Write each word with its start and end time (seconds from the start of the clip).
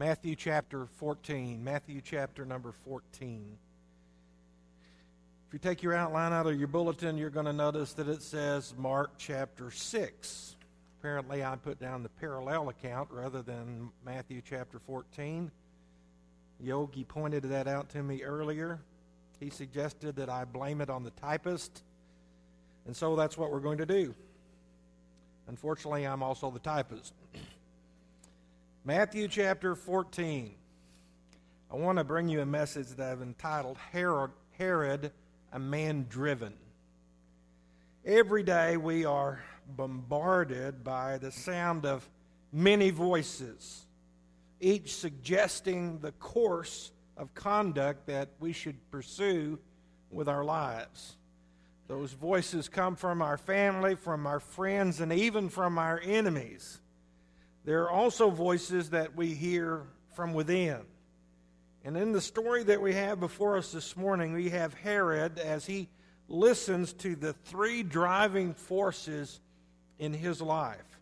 Matthew 0.00 0.34
chapter 0.34 0.86
14. 0.86 1.62
Matthew 1.62 2.00
chapter 2.02 2.46
number 2.46 2.72
14. 2.72 3.58
If 5.46 5.52
you 5.52 5.58
take 5.58 5.82
your 5.82 5.92
outline 5.92 6.32
out 6.32 6.46
of 6.46 6.58
your 6.58 6.68
bulletin, 6.68 7.18
you're 7.18 7.28
going 7.28 7.44
to 7.44 7.52
notice 7.52 7.92
that 7.92 8.08
it 8.08 8.22
says 8.22 8.72
Mark 8.78 9.10
chapter 9.18 9.70
6. 9.70 10.56
Apparently, 10.98 11.44
I 11.44 11.54
put 11.56 11.78
down 11.78 12.02
the 12.02 12.08
parallel 12.08 12.70
account 12.70 13.10
rather 13.10 13.42
than 13.42 13.90
Matthew 14.02 14.40
chapter 14.42 14.78
14. 14.78 15.50
Yogi 16.62 17.04
pointed 17.04 17.42
that 17.42 17.68
out 17.68 17.90
to 17.90 18.02
me 18.02 18.22
earlier. 18.22 18.80
He 19.38 19.50
suggested 19.50 20.16
that 20.16 20.30
I 20.30 20.46
blame 20.46 20.80
it 20.80 20.88
on 20.88 21.04
the 21.04 21.10
typist, 21.10 21.82
and 22.86 22.96
so 22.96 23.16
that's 23.16 23.36
what 23.36 23.50
we're 23.50 23.60
going 23.60 23.76
to 23.76 23.86
do. 23.86 24.14
Unfortunately, 25.46 26.06
I'm 26.06 26.22
also 26.22 26.50
the 26.50 26.58
typist. 26.58 27.12
Matthew 28.82 29.28
chapter 29.28 29.74
14. 29.74 30.54
I 31.70 31.76
want 31.76 31.98
to 31.98 32.04
bring 32.04 32.30
you 32.30 32.40
a 32.40 32.46
message 32.46 32.88
that 32.88 33.12
I've 33.12 33.20
entitled 33.20 33.76
Herod, 33.92 34.30
Herod 34.56 35.12
a 35.52 35.58
man 35.58 36.06
driven. 36.08 36.54
Every 38.06 38.42
day 38.42 38.78
we 38.78 39.04
are 39.04 39.44
bombarded 39.76 40.82
by 40.82 41.18
the 41.18 41.30
sound 41.30 41.84
of 41.84 42.08
many 42.54 42.88
voices, 42.88 43.84
each 44.60 44.94
suggesting 44.94 45.98
the 45.98 46.12
course 46.12 46.90
of 47.18 47.34
conduct 47.34 48.06
that 48.06 48.30
we 48.40 48.54
should 48.54 48.78
pursue 48.90 49.58
with 50.10 50.26
our 50.26 50.42
lives. 50.42 51.16
Those 51.86 52.14
voices 52.14 52.70
come 52.70 52.96
from 52.96 53.20
our 53.20 53.36
family, 53.36 53.94
from 53.94 54.26
our 54.26 54.40
friends, 54.40 55.00
and 55.00 55.12
even 55.12 55.50
from 55.50 55.76
our 55.76 56.00
enemies. 56.02 56.80
There 57.70 57.84
are 57.84 57.90
also 57.92 58.30
voices 58.30 58.90
that 58.90 59.14
we 59.14 59.28
hear 59.28 59.84
from 60.16 60.34
within. 60.34 60.80
And 61.84 61.96
in 61.96 62.10
the 62.10 62.20
story 62.20 62.64
that 62.64 62.82
we 62.82 62.94
have 62.94 63.20
before 63.20 63.56
us 63.56 63.70
this 63.70 63.96
morning, 63.96 64.32
we 64.32 64.48
have 64.48 64.74
Herod 64.74 65.38
as 65.38 65.66
he 65.66 65.88
listens 66.26 66.92
to 66.94 67.14
the 67.14 67.32
three 67.32 67.84
driving 67.84 68.54
forces 68.54 69.38
in 70.00 70.12
his 70.12 70.42
life. 70.42 70.98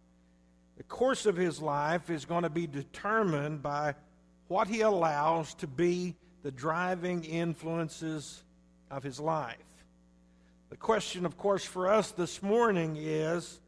The 0.77 0.83
course 0.83 1.25
of 1.25 1.39
his 1.39 1.63
life 1.63 2.11
is 2.11 2.27
going 2.27 2.43
to 2.43 2.51
be 2.51 2.67
determined 2.67 3.63
by 3.63 3.95
what 4.49 4.69
he 4.69 4.83
allows 4.83 5.55
to 5.55 5.67
be 5.67 6.17
the 6.43 6.51
driving 6.51 7.25
influences 7.25 8.45
of 8.91 9.03
his 9.03 9.19
life. 9.19 9.57
The 10.69 10.77
question, 10.77 11.25
of 11.25 11.39
course, 11.39 11.65
for 11.65 11.89
us 11.89 12.11
this 12.11 12.43
morning 12.43 12.99
is 12.99 13.59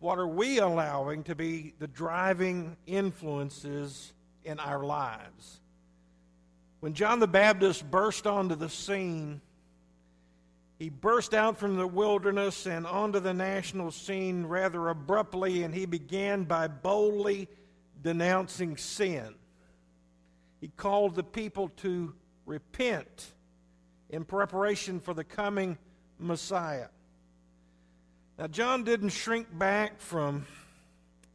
what 0.00 0.18
are 0.18 0.28
we 0.28 0.58
allowing 0.58 1.24
to 1.24 1.34
be 1.34 1.74
the 1.78 1.88
driving 1.88 2.76
influences 2.86 4.12
in 4.44 4.60
our 4.60 4.84
lives? 4.84 5.60
When 6.80 6.94
John 6.94 7.18
the 7.18 7.26
Baptist 7.26 7.90
burst 7.90 8.26
onto 8.26 8.54
the 8.54 8.68
scene, 8.68 9.40
he 10.78 10.90
burst 10.90 11.34
out 11.34 11.58
from 11.58 11.76
the 11.76 11.86
wilderness 11.88 12.66
and 12.66 12.86
onto 12.86 13.18
the 13.18 13.34
national 13.34 13.90
scene 13.90 14.46
rather 14.46 14.88
abruptly, 14.88 15.64
and 15.64 15.74
he 15.74 15.86
began 15.86 16.44
by 16.44 16.68
boldly 16.68 17.48
denouncing 18.00 18.76
sin. 18.76 19.34
He 20.60 20.68
called 20.68 21.16
the 21.16 21.24
people 21.24 21.70
to 21.78 22.14
repent 22.46 23.32
in 24.08 24.24
preparation 24.24 25.00
for 25.00 25.14
the 25.14 25.24
coming 25.24 25.78
Messiah. 26.20 26.88
Now, 28.38 28.46
John 28.46 28.84
didn't 28.84 29.10
shrink 29.10 29.46
back 29.58 30.00
from 30.00 30.46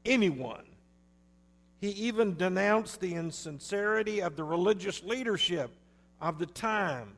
anyone 0.05 0.63
he 1.83 1.89
even 1.89 2.37
denounced 2.37 3.01
the 3.01 3.13
insincerity 3.13 4.21
of 4.21 4.37
the 4.37 4.43
religious 4.45 5.03
leadership 5.03 5.69
of 6.21 6.39
the 6.39 6.45
time, 6.45 7.17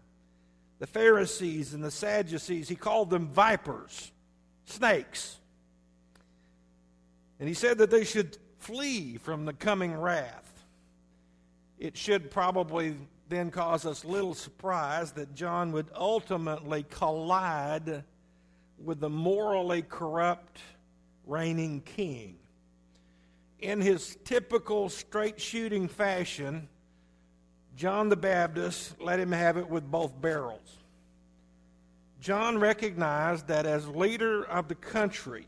the 0.79 0.87
Pharisees 0.87 1.75
and 1.75 1.83
the 1.83 1.91
Sadducees. 1.91 2.67
He 2.67 2.75
called 2.75 3.11
them 3.11 3.27
vipers, 3.27 4.11
snakes. 4.65 5.37
And 7.39 7.47
he 7.47 7.53
said 7.53 7.77
that 7.77 7.91
they 7.91 8.03
should 8.03 8.39
flee 8.57 9.17
from 9.17 9.45
the 9.45 9.53
coming 9.53 9.93
wrath. 9.95 10.65
It 11.77 11.95
should 11.95 12.31
probably 12.31 12.95
then 13.29 13.51
cause 13.51 13.85
us 13.85 14.03
little 14.03 14.33
surprise 14.33 15.11
that 15.11 15.35
John 15.35 15.73
would 15.73 15.91
ultimately 15.93 16.87
collide 16.89 18.03
with 18.77 18.99
the 18.99 19.09
morally 19.09 19.81
corrupt 19.81 20.59
reigning 21.25 21.81
king 21.81 22.37
in 23.59 23.81
his 23.81 24.17
typical 24.23 24.89
straight 24.89 25.39
shooting 25.39 25.87
fashion, 25.87 26.67
John 27.75 28.09
the 28.09 28.15
Baptist 28.15 29.01
let 29.01 29.19
him 29.19 29.31
have 29.31 29.57
it 29.57 29.69
with 29.69 29.89
both 29.89 30.19
barrels. 30.21 30.77
John 32.19 32.57
recognized 32.57 33.47
that 33.47 33.65
as 33.65 33.87
leader 33.87 34.43
of 34.43 34.67
the 34.67 34.75
country, 34.75 35.47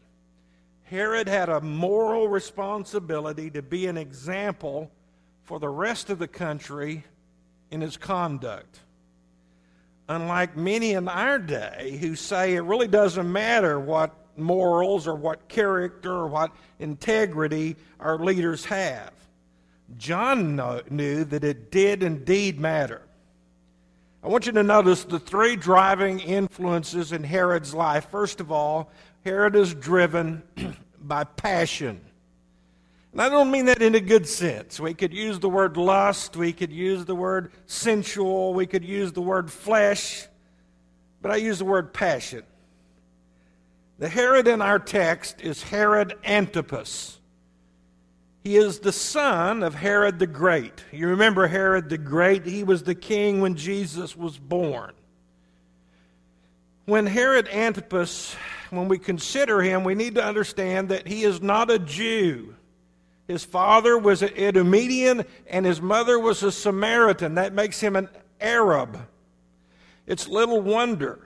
Herod 0.83 1.27
had 1.27 1.49
a 1.49 1.61
moral 1.61 2.27
responsibility 2.27 3.49
to 3.51 3.61
be 3.61 3.87
an 3.87 3.97
example 3.97 4.91
for 5.43 5.59
the 5.59 5.69
rest 5.69 6.09
of 6.09 6.19
the 6.19 6.27
country 6.27 7.03
in 7.71 7.81
his 7.81 7.97
conduct. 7.97 8.79
Unlike 10.09 10.55
many 10.55 10.93
in 10.93 11.07
our 11.07 11.37
day 11.37 11.97
who 11.99 12.15
say 12.15 12.55
it 12.55 12.61
really 12.61 12.87
doesn't 12.87 13.29
matter 13.29 13.79
what 13.79 14.15
morals 14.37 15.07
or 15.07 15.15
what 15.15 15.47
character 15.49 16.11
or 16.11 16.27
what 16.27 16.51
integrity 16.79 17.75
our 17.99 18.17
leaders 18.17 18.63
have. 18.65 19.11
John 19.97 20.55
knew 20.89 21.23
that 21.25 21.43
it 21.43 21.71
did 21.71 22.03
indeed 22.03 22.59
matter. 22.59 23.01
I 24.23 24.27
want 24.27 24.45
you 24.45 24.51
to 24.53 24.63
notice 24.63 25.03
the 25.03 25.19
three 25.19 25.55
driving 25.55 26.19
influences 26.19 27.11
in 27.11 27.23
Herod's 27.23 27.73
life. 27.73 28.09
First 28.09 28.39
of 28.39 28.51
all, 28.51 28.91
Herod 29.23 29.55
is 29.55 29.73
driven 29.73 30.43
by 31.01 31.23
passion. 31.23 32.01
And 33.17 33.23
I 33.23 33.29
don't 33.29 33.49
mean 33.49 33.65
that 33.65 33.81
in 33.81 33.95
a 33.95 33.99
good 33.99 34.27
sense. 34.27 34.79
We 34.79 34.93
could 34.93 35.11
use 35.11 35.39
the 35.39 35.49
word 35.49 35.75
lust, 35.75 36.37
we 36.37 36.53
could 36.53 36.71
use 36.71 37.03
the 37.03 37.15
word 37.15 37.51
sensual, 37.65 38.53
we 38.53 38.67
could 38.67 38.85
use 38.85 39.11
the 39.11 39.23
word 39.23 39.51
flesh, 39.51 40.27
but 41.19 41.31
I 41.31 41.37
use 41.37 41.57
the 41.57 41.65
word 41.65 41.95
passion. 41.95 42.43
The 43.97 44.07
Herod 44.07 44.47
in 44.47 44.61
our 44.61 44.77
text 44.77 45.41
is 45.41 45.63
Herod 45.63 46.13
Antipas. 46.23 47.17
He 48.43 48.55
is 48.55 48.81
the 48.81 48.91
son 48.91 49.63
of 49.63 49.73
Herod 49.73 50.19
the 50.19 50.27
Great. 50.27 50.85
You 50.91 51.07
remember 51.07 51.47
Herod 51.47 51.89
the 51.89 51.97
Great? 51.97 52.45
He 52.45 52.63
was 52.63 52.83
the 52.83 52.93
king 52.93 53.41
when 53.41 53.55
Jesus 53.55 54.15
was 54.15 54.37
born. 54.37 54.93
When 56.85 57.07
Herod 57.07 57.47
Antipas, 57.47 58.35
when 58.69 58.87
we 58.87 58.99
consider 58.99 59.59
him, 59.63 59.83
we 59.83 59.95
need 59.95 60.13
to 60.13 60.23
understand 60.23 60.89
that 60.89 61.07
he 61.07 61.23
is 61.23 61.41
not 61.41 61.71
a 61.71 61.79
Jew. 61.79 62.53
His 63.27 63.43
father 63.43 63.97
was 63.97 64.21
an 64.21 64.29
Edomian 64.29 65.25
and 65.47 65.65
his 65.65 65.81
mother 65.81 66.17
was 66.17 66.43
a 66.43 66.51
Samaritan. 66.51 67.35
That 67.35 67.53
makes 67.53 67.79
him 67.79 67.95
an 67.95 68.09
Arab. 68.39 69.07
It's 70.05 70.27
little 70.27 70.61
wonder 70.61 71.19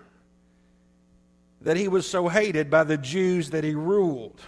that 1.62 1.78
he 1.78 1.88
was 1.88 2.10
so 2.10 2.28
hated 2.28 2.72
by 2.72 2.84
the 2.84 2.98
Jews 2.98 3.52
that 3.52 3.64
he 3.64 3.76
ruled. 3.76 4.42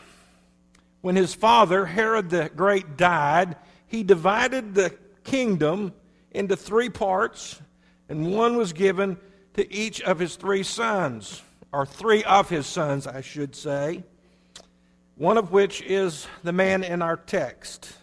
When 1.01 1.15
his 1.15 1.35
father, 1.35 1.85
Herod 1.85 2.31
the 2.31 2.49
Great, 2.55 2.97
died, 2.97 3.55
he 3.85 4.03
divided 4.03 4.73
the 4.73 4.95
kingdom 5.23 5.93
into 6.31 6.55
three 6.55 6.89
parts, 6.89 7.61
and 8.09 8.35
one 8.35 8.57
was 8.57 8.73
given 8.73 9.17
to 9.53 9.71
each 9.71 10.01
of 10.01 10.17
his 10.17 10.35
three 10.35 10.63
sons, 10.63 11.43
or 11.71 11.85
three 11.85 12.23
of 12.23 12.49
his 12.49 12.65
sons, 12.65 13.05
I 13.05 13.21
should 13.21 13.55
say, 13.55 14.03
one 15.15 15.37
of 15.37 15.51
which 15.51 15.81
is 15.83 16.27
the 16.43 16.51
man 16.51 16.83
in 16.83 17.01
our 17.01 17.17
text. 17.17 17.93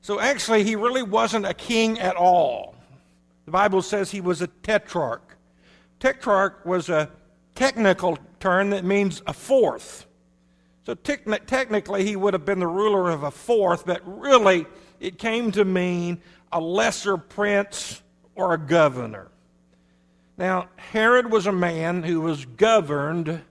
So 0.00 0.20
actually, 0.20 0.64
he 0.64 0.76
really 0.76 1.02
wasn't 1.02 1.46
a 1.46 1.54
king 1.54 1.98
at 1.98 2.16
all. 2.16 2.74
The 3.44 3.50
Bible 3.50 3.82
says 3.82 4.10
he 4.10 4.20
was 4.20 4.42
a 4.42 4.46
tetrarch. 4.46 5.36
Tetrarch 6.00 6.64
was 6.64 6.88
a 6.88 7.10
technical 7.54 8.18
term 8.38 8.70
that 8.70 8.84
means 8.84 9.22
a 9.26 9.32
fourth. 9.32 10.06
So 10.84 10.94
technically, 10.94 12.04
he 12.04 12.14
would 12.14 12.34
have 12.34 12.44
been 12.44 12.60
the 12.60 12.66
ruler 12.66 13.10
of 13.10 13.24
a 13.24 13.30
fourth, 13.30 13.86
but 13.86 14.02
really, 14.04 14.66
it 15.00 15.18
came 15.18 15.50
to 15.52 15.64
mean 15.64 16.20
a 16.52 16.60
lesser 16.60 17.16
prince 17.16 18.02
or 18.34 18.54
a 18.54 18.58
governor. 18.58 19.28
Now, 20.38 20.68
Herod 20.76 21.32
was 21.32 21.46
a 21.46 21.52
man 21.52 22.02
who 22.02 22.20
was 22.20 22.44
governed 22.44 23.42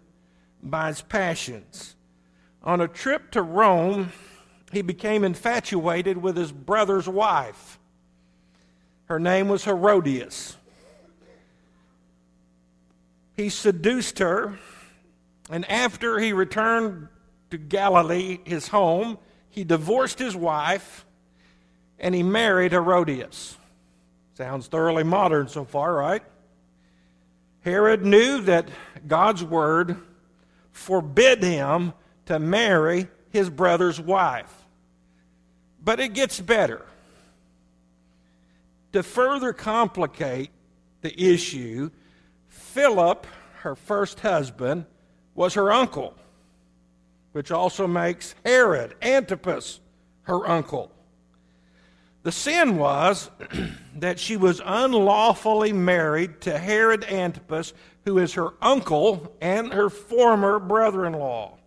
by 0.62 0.90
his 0.90 1.02
passions. 1.02 1.95
On 2.66 2.82
a 2.82 2.88
trip 2.88 3.32
to 3.32 3.42
Rome, 3.42 4.12
he 4.72 4.82
became 4.82 5.24
infatuated 5.24 6.18
with 6.18 6.36
his 6.36 6.52
brother's 6.52 7.08
wife. 7.08 7.80
Her 9.06 9.20
name 9.20 9.50
was 9.50 9.66
Herodias. 9.66 10.58
He 13.38 13.50
seduced 13.50 14.20
her, 14.20 14.58
and 15.50 15.70
after 15.70 16.20
he 16.20 16.34
returned 16.34 17.10
to 17.52 17.58
Galilee, 17.58 18.40
his 18.46 18.70
home, 18.70 19.20
he 19.50 19.64
divorced 19.64 20.18
his 20.20 20.36
wife. 20.36 21.06
and 21.98 22.14
he 22.14 22.24
married 22.24 22.74
Herodias. 22.74 23.58
Sounds 24.34 24.68
thoroughly 24.68 25.04
modern 25.04 25.48
so 25.48 25.64
far, 25.64 25.94
right? 25.94 26.22
Herod 27.62 28.06
knew 28.06 28.42
that 28.42 28.68
God's 29.08 29.44
word 29.44 29.96
forbid 30.72 31.42
him 31.42 31.94
to 32.26 32.40
marry 32.40 33.08
his 33.30 33.50
brother's 33.50 34.00
wife. 34.00 34.54
But 35.84 36.00
it 36.00 36.14
gets 36.14 36.40
better. 36.40 36.86
To 38.94 39.04
further 39.04 39.54
complicate 39.54 40.50
the 41.02 41.22
issue, 41.22 41.92
Philip, 42.48 43.28
her 43.60 43.76
first 43.76 44.22
husband, 44.22 44.86
was 45.36 45.54
her 45.56 45.72
uncle, 45.72 46.16
which 47.34 47.52
also 47.52 47.88
makes 47.88 48.34
Herod 48.46 48.96
Antipas 49.02 49.80
her 50.24 50.48
uncle. 50.48 50.92
The 52.24 52.32
sin 52.32 52.78
was 52.78 53.30
that 53.98 54.20
she 54.20 54.38
was 54.38 54.62
unlawfully 54.66 55.74
married 55.74 56.42
to 56.42 56.58
Herod 56.58 57.04
Antipas, 57.04 57.74
who 58.06 58.18
is 58.18 58.34
her 58.34 58.54
uncle 58.62 59.36
and 59.42 59.72
her 59.74 59.90
former 59.90 60.58
brother 60.58 61.06
in 61.06 61.14
law. 61.14 61.58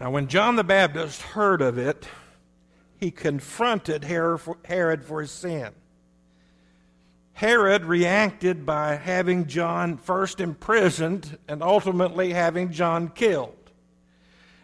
Now, 0.00 0.10
when 0.10 0.28
John 0.28 0.56
the 0.56 0.64
Baptist 0.64 1.20
heard 1.20 1.60
of 1.60 1.76
it, 1.76 2.08
he 2.96 3.10
confronted 3.10 4.02
Herod 4.02 5.04
for 5.04 5.20
his 5.20 5.30
sin. 5.30 5.72
Herod 7.34 7.84
reacted 7.84 8.64
by 8.64 8.96
having 8.96 9.46
John 9.46 9.98
first 9.98 10.40
imprisoned 10.40 11.36
and 11.48 11.62
ultimately 11.62 12.32
having 12.32 12.72
John 12.72 13.08
killed. 13.08 13.54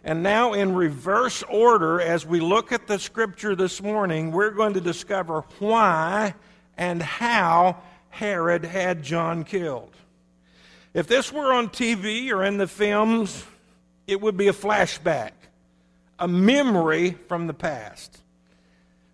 And 0.03 0.23
now, 0.23 0.55
in 0.55 0.75
reverse 0.75 1.43
order, 1.43 2.01
as 2.01 2.25
we 2.25 2.41
look 2.41 2.73
at 2.73 2.87
the 2.87 2.99
scripture 2.99 3.55
this 3.55 3.83
morning, 3.83 4.33
we're 4.33 4.53
going 4.53 4.73
to 4.75 4.81
discover 4.81 5.45
why 5.59 6.35
and 6.79 7.03
how 7.03 7.83
Herod 8.09 8.65
had 8.65 9.03
John 9.03 9.45
killed. 9.45 9.95
If 10.95 11.07
this 11.07 11.31
were 11.31 11.53
on 11.53 11.69
TV 11.69 12.31
or 12.31 12.43
in 12.43 12.57
the 12.57 12.67
films, 12.67 13.45
it 14.07 14.21
would 14.21 14.37
be 14.37 14.49
a 14.49 14.53
flashback, 14.53 15.33
a 16.19 16.29
memory 16.29 17.13
from 17.29 17.47
the 17.47 17.55
past. 17.55 18.19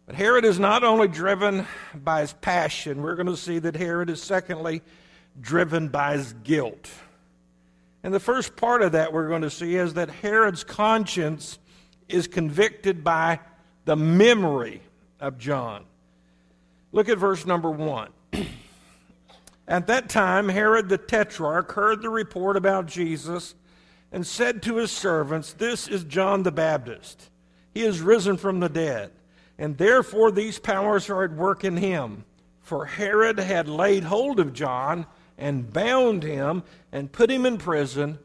But 0.06 0.16
Herod 0.16 0.44
is 0.44 0.58
not 0.58 0.84
only 0.84 1.08
driven 1.08 1.66
by 1.94 2.22
his 2.22 2.32
passion, 2.32 3.02
we're 3.02 3.14
going 3.14 3.26
to 3.26 3.36
see 3.36 3.58
that 3.60 3.76
Herod 3.76 4.10
is, 4.10 4.22
secondly, 4.22 4.82
driven 5.40 5.88
by 5.88 6.16
his 6.16 6.32
guilt. 6.44 6.90
And 8.02 8.12
the 8.12 8.20
first 8.20 8.56
part 8.56 8.82
of 8.82 8.92
that 8.92 9.12
we're 9.12 9.28
going 9.28 9.42
to 9.42 9.50
see 9.50 9.76
is 9.76 9.94
that 9.94 10.10
Herod's 10.10 10.64
conscience 10.64 11.58
is 12.08 12.26
convicted 12.26 13.04
by 13.04 13.40
the 13.84 13.96
memory 13.96 14.82
of 15.20 15.38
John. 15.38 15.84
Look 16.90 17.08
at 17.08 17.18
verse 17.18 17.46
number 17.46 17.70
one. 17.70 18.10
At 19.68 19.86
that 19.86 20.08
time, 20.08 20.48
Herod 20.48 20.88
the 20.88 20.98
Tetrarch 20.98 21.72
heard 21.72 22.02
the 22.02 22.10
report 22.10 22.56
about 22.56 22.86
Jesus 22.86 23.54
and 24.12 24.26
said 24.26 24.62
to 24.62 24.76
his 24.76 24.90
servants, 24.90 25.54
This 25.54 25.88
is 25.88 26.04
John 26.04 26.42
the 26.42 26.52
Baptist. 26.52 27.30
He 27.72 27.82
is 27.82 28.00
risen 28.00 28.36
from 28.36 28.60
the 28.60 28.68
dead, 28.68 29.10
and 29.58 29.78
therefore 29.78 30.30
these 30.30 30.58
powers 30.58 31.08
are 31.08 31.24
at 31.24 31.32
work 31.32 31.64
in 31.64 31.78
him. 31.78 32.24
For 32.60 32.84
Herod 32.84 33.38
had 33.38 33.66
laid 33.68 34.04
hold 34.04 34.38
of 34.38 34.52
John 34.52 35.06
and 35.38 35.72
bound 35.72 36.22
him 36.22 36.62
and 36.92 37.10
put 37.10 37.30
him 37.30 37.46
in 37.46 37.58
prison. 37.58 38.18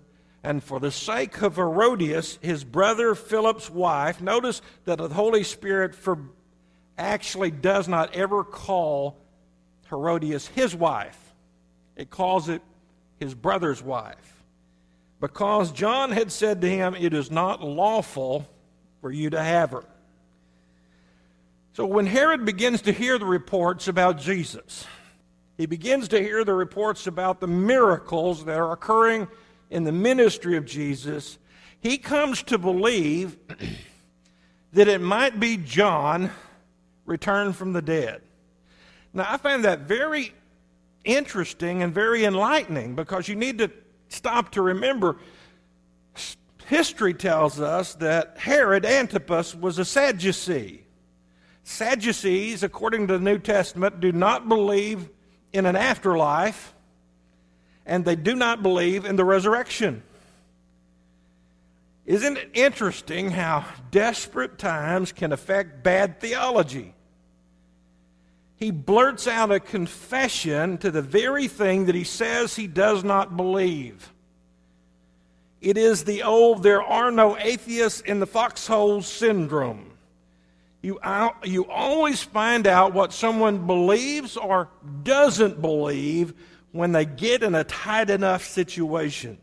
And 0.44 0.64
for 0.64 0.80
the 0.80 0.92
sake 0.92 1.42
of 1.42 1.56
Herodias, 1.56 2.38
his 2.42 2.64
brother 2.64 3.16
Philip's 3.16 3.70
wife, 3.70 4.22
notice 4.22 4.62
that 4.86 4.98
the 4.98 5.08
Holy 5.10 5.44
Spirit 5.44 5.96
for, 5.96 6.20
actually 6.98 7.52
does 7.52 7.88
not 7.88 8.14
ever 8.14 8.44
call 8.44 9.18
Herodias 9.90 10.48
his 10.48 10.76
wife, 10.76 11.34
it 11.96 12.10
calls 12.10 12.50
it 12.50 12.62
his 13.20 13.34
brother's 13.34 13.82
wife. 13.82 14.37
Because 15.20 15.72
John 15.72 16.12
had 16.12 16.32
said 16.32 16.62
to 16.62 16.70
him, 16.70 16.96
It 16.96 17.14
is 17.14 17.32
not 17.32 17.64
lawful 17.64 18.48
for 19.02 19.12
you 19.12 19.30
to 19.32 19.42
have 19.42 19.72
her. 19.72 19.84
So 21.74 21.86
when 21.86 22.08
Herod 22.08 22.46
begins 22.46 22.82
to 22.84 22.92
hear 22.92 23.18
the 23.20 23.26
reports 23.26 23.88
about 23.88 24.20
Jesus, 24.20 24.86
he 25.58 25.66
begins 25.66 26.08
to 26.10 26.22
hear 26.22 26.44
the 26.44 26.54
reports 26.54 27.08
about 27.08 27.40
the 27.40 27.48
miracles 27.48 28.46
that 28.46 28.58
are 28.58 28.72
occurring 28.72 29.28
in 29.70 29.84
the 29.84 29.92
ministry 29.92 30.58
of 30.58 30.66
Jesus. 30.66 31.38
He 31.80 31.98
comes 31.98 32.44
to 32.44 32.58
believe 32.58 33.38
that 34.74 34.88
it 34.88 35.02
might 35.02 35.40
be 35.40 35.58
John 35.58 36.32
returned 37.06 37.56
from 37.56 37.74
the 37.74 37.82
dead. 37.82 38.22
Now, 39.14 39.26
I 39.28 39.38
find 39.38 39.66
that 39.66 39.82
very 39.82 40.34
interesting 41.04 41.82
and 41.82 41.94
very 41.94 42.26
enlightening 42.26 42.96
because 42.96 43.28
you 43.28 43.36
need 43.36 43.58
to 43.60 43.72
stop 44.10 44.52
to 44.52 44.62
remember 44.62 45.18
history 46.68 47.14
tells 47.14 47.60
us 47.60 47.96
that 47.96 48.38
Herod 48.38 48.86
Antipas 48.86 49.56
was 49.56 49.80
a 49.80 49.86
Sadducee. 49.86 50.84
Sadducees, 51.64 52.64
according 52.64 53.08
to 53.08 53.18
the 53.18 53.24
New 53.24 53.40
Testament, 53.40 54.00
do 54.00 54.12
not 54.12 54.48
believe 54.48 55.10
in 55.54 55.66
an 55.66 55.76
afterlife, 55.76 56.74
and 57.86 58.04
they 58.06 58.16
do 58.16 58.36
not 58.36 58.62
believe 58.62 59.06
in 59.06 59.16
the 59.16 59.26
resurrection. 59.26 60.04
Isn't 62.06 62.38
it 62.38 62.52
interesting 62.54 63.32
how 63.32 63.66
desperate 63.92 64.58
times 64.58 65.12
can 65.12 65.32
affect 65.32 65.84
bad 65.84 66.20
theology? 66.20 66.94
He 68.58 68.72
blurts 68.72 69.28
out 69.28 69.52
a 69.52 69.60
confession 69.60 70.80
to 70.80 70.90
the 70.90 71.02
very 71.02 71.48
thing 71.48 71.86
that 71.86 71.96
he 71.96 72.04
says 72.04 72.56
he 72.56 72.68
does 72.68 73.04
not 73.04 73.38
believe. 73.38 74.12
It 75.62 75.78
is 75.78 76.04
the 76.04 76.24
old, 76.24 76.64
there 76.64 76.82
are 76.82 77.12
no 77.12 77.38
atheists 77.38 78.02
in 78.02 78.20
the 78.20 78.26
foxhole 78.28 79.04
syndrome. 79.04 79.92
You, 80.82 81.00
you 81.44 81.70
always 81.70 82.24
find 82.24 82.66
out 82.66 82.94
what 82.94 83.14
someone 83.14 83.68
believes 83.68 84.38
or 84.38 84.70
doesn't 85.04 85.62
believe 85.62 86.34
when 86.72 86.92
they 86.92 87.06
get 87.06 87.44
in 87.44 87.56
a 87.56 87.64
tight 87.64 88.10
enough 88.10 88.46
situation. 88.46 89.38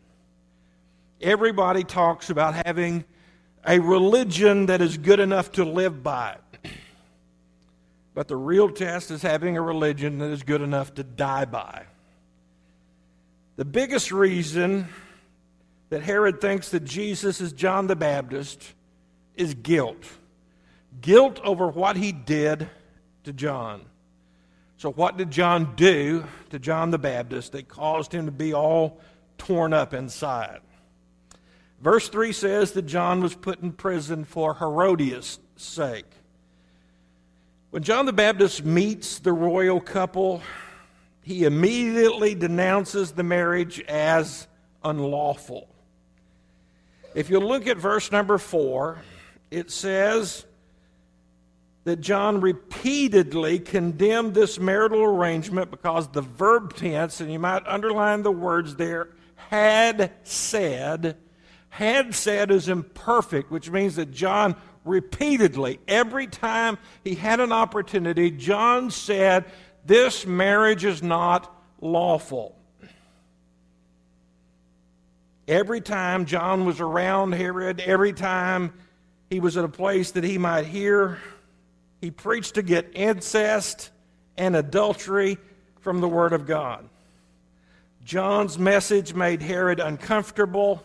Everybody 1.21 1.85
talks 1.85 2.31
about 2.31 2.55
having 2.67 3.05
a 3.67 3.79
religion 3.79 4.67
that 4.67 4.81
is 4.81 4.99
good 4.99 5.21
enough 5.21 5.53
to 5.53 5.65
live 5.65 6.03
by. 6.03 6.37
But 8.15 8.29
the 8.29 8.37
real 8.37 8.71
test 8.71 9.11
is 9.11 9.23
having 9.23 9.57
a 9.57 9.63
religion 9.63 10.19
that 10.19 10.31
is 10.31 10.43
good 10.43 10.63
enough 10.63 10.95
to 10.95 11.03
die 11.03 11.45
by. 11.45 11.85
The 13.57 13.65
biggest 13.65 14.13
reason 14.13 14.89
that 15.91 16.03
Herod 16.03 16.41
thinks 16.41 16.71
that 16.71 16.85
Jesus 16.85 17.41
is 17.41 17.53
John 17.53 17.87
the 17.87 17.97
Baptist 17.97 18.73
is 19.37 19.55
guilt 19.55 20.05
guilt 21.01 21.41
over 21.45 21.69
what 21.69 21.97
he 21.97 22.13
did 22.13 22.69
to 23.25 23.33
John. 23.33 23.83
So, 24.77 24.91
what 24.93 25.17
did 25.17 25.31
John 25.31 25.75
do 25.77 26.25
to 26.51 26.59
John 26.59 26.91
the 26.91 26.99
Baptist 26.99 27.53
that 27.53 27.69
caused 27.69 28.13
him 28.13 28.27
to 28.27 28.33
be 28.33 28.53
all 28.53 29.01
torn 29.39 29.73
up 29.73 29.95
inside? 29.95 30.61
Verse 31.81 32.09
3 32.09 32.33
says 32.33 32.73
that 32.73 32.83
John 32.83 33.23
was 33.23 33.35
put 33.35 33.63
in 33.63 33.73
prison 33.73 34.25
for 34.25 34.55
Herodias' 34.55 35.39
sake. 35.57 36.11
When 37.75 37.83
John 37.83 38.07
the 38.07 38.13
Baptist 38.13 38.65
meets 38.65 39.19
the 39.19 39.33
royal 39.33 39.81
couple, 39.81 40.41
he 41.23 41.43
immediately 41.43 42.37
denounces 42.37 43.11
the 43.11 43.25
marriage 43.25 43.81
as 43.89 44.47
unlawful. 44.85 45.67
If 47.17 47.31
you 47.31 47.41
look 47.41 47.67
at 47.67 47.77
verse 47.77 48.13
number 48.13 48.39
4, 48.39 49.03
it 49.51 49.73
says, 49.73 50.47
that 51.83 52.01
John 52.01 52.41
repeatedly 52.41 53.59
condemned 53.59 54.35
this 54.35 54.61
marital 54.61 55.03
arrangement 55.03 55.73
because 55.73 56.07
the 56.07 56.23
verb 56.23 56.77
tense, 56.77 57.21
and 57.21 57.33
you 57.33 57.41
might 57.41 57.67
underline 57.67 58.23
the 58.23 58.31
words 58.31 58.77
there, 58.77 59.09
had 59.51 60.13
said. 60.23 61.17
Had 61.71 62.15
said 62.15 62.53
is 62.53 62.69
imperfect, 62.69 63.51
which 63.51 63.69
means 63.69 63.97
that 63.97 64.13
John 64.13 64.55
repeatedly, 64.85 65.81
every 65.89 66.27
time 66.27 66.79
he 67.03 67.15
had 67.15 67.41
an 67.41 67.53
opportunity, 67.53 68.31
John 68.31 68.91
said, 68.91 69.45
This 69.85 70.27
marriage 70.27 70.85
is 70.85 71.03
not 71.03 71.55
lawful. 71.81 72.57
Every 75.47 75.81
time 75.81 76.25
John 76.25 76.65
was 76.65 76.81
around 76.81 77.33
Herod, 77.33 77.81
every 77.81 78.13
time 78.13 78.73
he 79.29 79.41
was 79.41 79.57
at 79.57 79.65
a 79.65 79.69
place 79.69 80.13
that 80.13 80.25
he 80.25 80.39
might 80.39 80.67
hear 80.67 81.19
he 82.01 82.11
preached 82.11 82.57
to 82.57 82.63
get 82.63 82.91
incest 82.95 83.91
and 84.37 84.55
adultery 84.55 85.39
from 85.81 86.03
the 86.03 86.09
Word 86.09 86.35
of 86.35 86.47
God. 86.47 86.87
John's 88.05 88.59
message 88.59 89.15
made 89.15 89.41
Herod 89.41 89.81
uncomfortable 89.81 90.85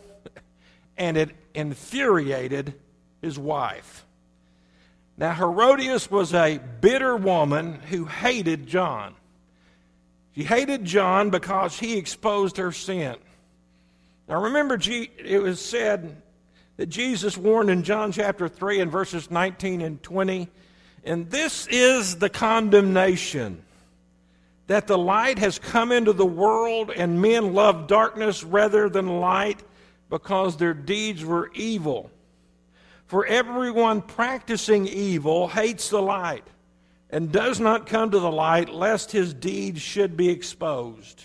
and 0.97 1.17
it 1.17 1.31
infuriated 1.53 2.73
his 3.21 3.37
wife. 3.37 4.05
Now, 5.17 5.33
Herodias 5.33 6.09
was 6.09 6.33
a 6.33 6.59
bitter 6.79 7.15
woman 7.15 7.75
who 7.75 8.05
hated 8.05 8.67
John. 8.67 9.15
She 10.35 10.43
hated 10.43 10.85
John 10.85 11.29
because 11.29 11.77
he 11.77 11.97
exposed 11.97 12.57
her 12.57 12.71
sin. 12.71 13.15
Now, 14.29 14.43
remember, 14.43 14.79
it 14.79 15.41
was 15.41 15.59
said 15.59 16.21
that 16.77 16.85
Jesus 16.85 17.35
warned 17.35 17.69
in 17.69 17.83
John 17.83 18.13
chapter 18.13 18.47
3 18.47 18.79
and 18.79 18.91
verses 18.91 19.29
19 19.29 19.81
and 19.81 20.01
20, 20.01 20.47
and 21.03 21.29
this 21.29 21.67
is 21.67 22.17
the 22.17 22.29
condemnation 22.29 23.63
that 24.67 24.85
the 24.85 24.97
light 24.97 25.39
has 25.39 25.57
come 25.57 25.91
into 25.91 26.13
the 26.13 26.25
world, 26.25 26.91
and 26.95 27.21
men 27.21 27.55
love 27.55 27.87
darkness 27.87 28.43
rather 28.43 28.87
than 28.87 29.19
light 29.19 29.63
because 30.09 30.57
their 30.57 30.75
deeds 30.75 31.25
were 31.25 31.51
evil. 31.55 32.11
For 33.09 33.25
everyone 33.25 34.03
practicing 34.03 34.85
evil 34.85 35.47
hates 35.47 35.89
the 35.89 35.99
light 35.99 36.45
and 37.09 37.31
does 37.31 37.59
not 37.59 37.87
come 37.87 38.11
to 38.11 38.19
the 38.19 38.31
light 38.31 38.69
lest 38.69 39.11
his 39.11 39.33
deeds 39.33 39.81
should 39.81 40.15
be 40.15 40.29
exposed. 40.29 41.23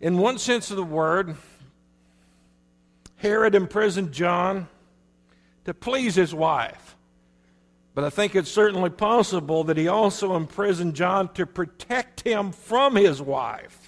In 0.00 0.16
one 0.16 0.38
sense 0.38 0.70
of 0.70 0.78
the 0.78 0.82
word, 0.82 1.36
Herod 3.16 3.54
imprisoned 3.54 4.12
John 4.12 4.68
to 5.66 5.74
please 5.74 6.14
his 6.14 6.34
wife. 6.34 6.96
But 7.94 8.04
I 8.04 8.08
think 8.08 8.34
it's 8.34 8.50
certainly 8.50 8.88
possible 8.88 9.64
that 9.64 9.76
he 9.76 9.86
also 9.86 10.34
imprisoned 10.34 10.94
John 10.94 11.28
to 11.34 11.44
protect 11.44 12.22
him 12.22 12.52
from 12.52 12.96
his 12.96 13.20
wife. 13.20 13.79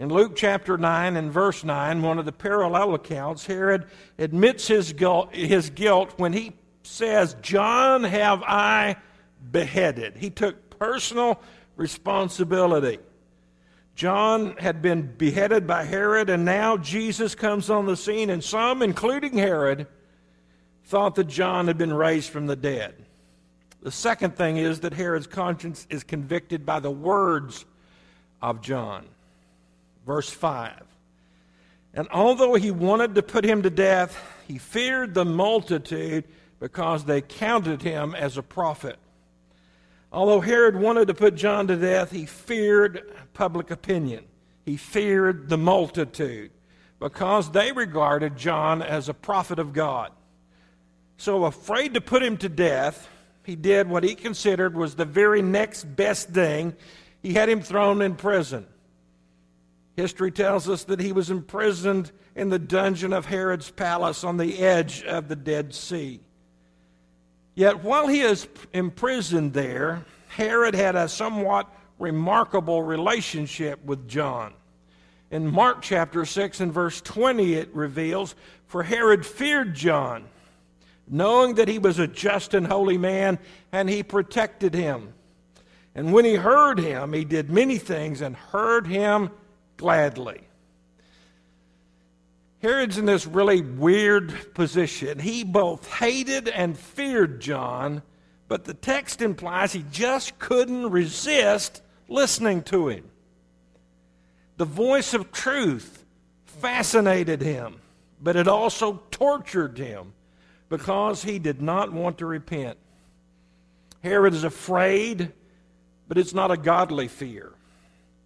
In 0.00 0.08
Luke 0.08 0.34
chapter 0.34 0.78
9 0.78 1.18
and 1.18 1.30
verse 1.30 1.62
9, 1.62 2.00
one 2.00 2.18
of 2.18 2.24
the 2.24 2.32
parallel 2.32 2.94
accounts, 2.94 3.44
Herod 3.44 3.84
admits 4.18 4.66
his 4.66 4.94
guilt, 4.94 5.34
his 5.34 5.68
guilt 5.68 6.14
when 6.16 6.32
he 6.32 6.54
says, 6.82 7.36
John 7.42 8.04
have 8.04 8.42
I 8.42 8.96
beheaded. 9.52 10.16
He 10.16 10.30
took 10.30 10.70
personal 10.78 11.38
responsibility. 11.76 12.98
John 13.94 14.56
had 14.56 14.80
been 14.80 15.02
beheaded 15.02 15.66
by 15.66 15.84
Herod, 15.84 16.30
and 16.30 16.46
now 16.46 16.78
Jesus 16.78 17.34
comes 17.34 17.68
on 17.68 17.84
the 17.84 17.94
scene, 17.94 18.30
and 18.30 18.42
some, 18.42 18.80
including 18.80 19.36
Herod, 19.36 19.86
thought 20.84 21.14
that 21.16 21.24
John 21.24 21.66
had 21.66 21.76
been 21.76 21.92
raised 21.92 22.30
from 22.30 22.46
the 22.46 22.56
dead. 22.56 22.94
The 23.82 23.92
second 23.92 24.34
thing 24.34 24.56
is 24.56 24.80
that 24.80 24.94
Herod's 24.94 25.26
conscience 25.26 25.86
is 25.90 26.04
convicted 26.04 26.64
by 26.64 26.80
the 26.80 26.90
words 26.90 27.66
of 28.40 28.62
John. 28.62 29.04
Verse 30.10 30.28
5. 30.28 30.72
And 31.94 32.08
although 32.10 32.54
he 32.54 32.72
wanted 32.72 33.14
to 33.14 33.22
put 33.22 33.44
him 33.44 33.62
to 33.62 33.70
death, 33.70 34.20
he 34.48 34.58
feared 34.58 35.14
the 35.14 35.24
multitude 35.24 36.24
because 36.58 37.04
they 37.04 37.20
counted 37.20 37.82
him 37.82 38.16
as 38.16 38.36
a 38.36 38.42
prophet. 38.42 38.96
Although 40.10 40.40
Herod 40.40 40.74
wanted 40.74 41.06
to 41.06 41.14
put 41.14 41.36
John 41.36 41.68
to 41.68 41.76
death, 41.76 42.10
he 42.10 42.26
feared 42.26 43.08
public 43.34 43.70
opinion. 43.70 44.24
He 44.64 44.76
feared 44.76 45.48
the 45.48 45.56
multitude 45.56 46.50
because 46.98 47.52
they 47.52 47.70
regarded 47.70 48.36
John 48.36 48.82
as 48.82 49.08
a 49.08 49.14
prophet 49.14 49.60
of 49.60 49.72
God. 49.72 50.10
So, 51.18 51.44
afraid 51.44 51.94
to 51.94 52.00
put 52.00 52.24
him 52.24 52.36
to 52.38 52.48
death, 52.48 53.08
he 53.44 53.54
did 53.54 53.88
what 53.88 54.02
he 54.02 54.16
considered 54.16 54.74
was 54.74 54.96
the 54.96 55.04
very 55.04 55.40
next 55.40 55.84
best 55.84 56.30
thing. 56.30 56.74
He 57.22 57.34
had 57.34 57.48
him 57.48 57.62
thrown 57.62 58.02
in 58.02 58.16
prison. 58.16 58.66
History 59.96 60.30
tells 60.30 60.68
us 60.68 60.84
that 60.84 61.00
he 61.00 61.12
was 61.12 61.30
imprisoned 61.30 62.12
in 62.34 62.48
the 62.48 62.58
dungeon 62.58 63.12
of 63.12 63.26
Herod's 63.26 63.70
palace 63.70 64.24
on 64.24 64.36
the 64.36 64.58
edge 64.58 65.02
of 65.02 65.28
the 65.28 65.36
Dead 65.36 65.74
Sea. 65.74 66.20
Yet 67.54 67.82
while 67.82 68.06
he 68.06 68.20
is 68.20 68.48
imprisoned 68.72 69.52
there, 69.52 70.04
Herod 70.28 70.74
had 70.74 70.96
a 70.96 71.08
somewhat 71.08 71.68
remarkable 71.98 72.82
relationship 72.82 73.84
with 73.84 74.08
John. 74.08 74.54
In 75.30 75.46
Mark 75.46 75.82
chapter 75.82 76.24
6 76.24 76.60
and 76.60 76.72
verse 76.72 77.00
20, 77.00 77.54
it 77.54 77.68
reveals, 77.74 78.34
For 78.66 78.82
Herod 78.82 79.26
feared 79.26 79.74
John, 79.74 80.24
knowing 81.06 81.56
that 81.56 81.68
he 81.68 81.78
was 81.78 81.98
a 81.98 82.06
just 82.06 82.54
and 82.54 82.66
holy 82.66 82.98
man, 82.98 83.38
and 83.72 83.88
he 83.88 84.02
protected 84.02 84.74
him. 84.74 85.12
And 85.94 86.12
when 86.12 86.24
he 86.24 86.36
heard 86.36 86.78
him, 86.78 87.12
he 87.12 87.24
did 87.24 87.50
many 87.50 87.78
things 87.78 88.20
and 88.20 88.34
heard 88.34 88.86
him 88.86 89.30
gladly. 89.80 90.42
Herod's 92.60 92.98
in 92.98 93.06
this 93.06 93.26
really 93.26 93.62
weird 93.62 94.52
position. 94.52 95.18
He 95.18 95.42
both 95.42 95.90
hated 95.90 96.48
and 96.48 96.78
feared 96.78 97.40
John, 97.40 98.02
but 98.46 98.64
the 98.64 98.74
text 98.74 99.22
implies 99.22 99.72
he 99.72 99.86
just 99.90 100.38
couldn't 100.38 100.90
resist 100.90 101.80
listening 102.08 102.62
to 102.64 102.88
him. 102.88 103.10
The 104.58 104.66
voice 104.66 105.14
of 105.14 105.32
truth 105.32 106.04
fascinated 106.44 107.40
him, 107.40 107.80
but 108.20 108.36
it 108.36 108.48
also 108.48 109.00
tortured 109.10 109.78
him 109.78 110.12
because 110.68 111.22
he 111.22 111.38
did 111.38 111.62
not 111.62 111.90
want 111.90 112.18
to 112.18 112.26
repent. 112.26 112.76
Herod 114.02 114.34
is 114.34 114.44
afraid, 114.44 115.32
but 116.06 116.18
it's 116.18 116.34
not 116.34 116.50
a 116.50 116.58
godly 116.58 117.08
fear. 117.08 117.54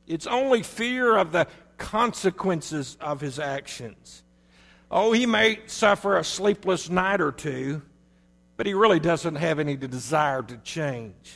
It's 0.07 0.27
only 0.27 0.63
fear 0.63 1.17
of 1.17 1.33
the 1.33 1.47
consequences 1.79 2.97
of 3.01 3.21
his 3.21 3.39
actions. 3.39 4.23
Oh, 4.91 5.13
he 5.13 5.27
may 5.27 5.61
suffer 5.67 6.17
a 6.17 6.25
sleepless 6.25 6.91
night 6.91 7.21
or 7.21 7.33
two, 7.33 7.83
but 8.57 8.67
he 8.67 8.75
really 8.75 9.01
doesn't 9.01 9.37
have 9.37 9.59
any 9.59 9.77
desire 9.77 10.43
to 10.43 10.57
change. 10.59 11.35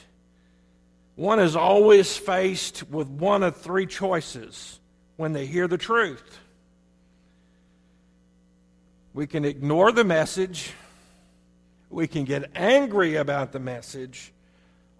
One 1.16 1.40
is 1.40 1.56
always 1.56 2.16
faced 2.16 2.88
with 2.88 3.08
one 3.08 3.42
of 3.42 3.56
three 3.56 3.86
choices 3.86 4.78
when 5.16 5.32
they 5.32 5.46
hear 5.46 5.66
the 5.66 5.78
truth. 5.78 6.38
We 9.14 9.26
can 9.26 9.44
ignore 9.44 9.90
the 9.90 10.04
message, 10.04 10.70
we 11.90 12.06
can 12.06 12.24
get 12.24 12.50
angry 12.54 13.16
about 13.16 13.50
the 13.50 13.58
message, 13.58 14.32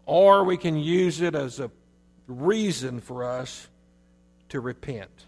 or 0.07 0.43
we 0.43 0.57
can 0.57 0.77
use 0.77 1.21
it 1.21 1.37
as 1.37 1.61
a 1.61 1.71
reason 2.29 3.01
for 3.01 3.25
us 3.25 3.69
to 4.51 4.61
repent 4.61 5.27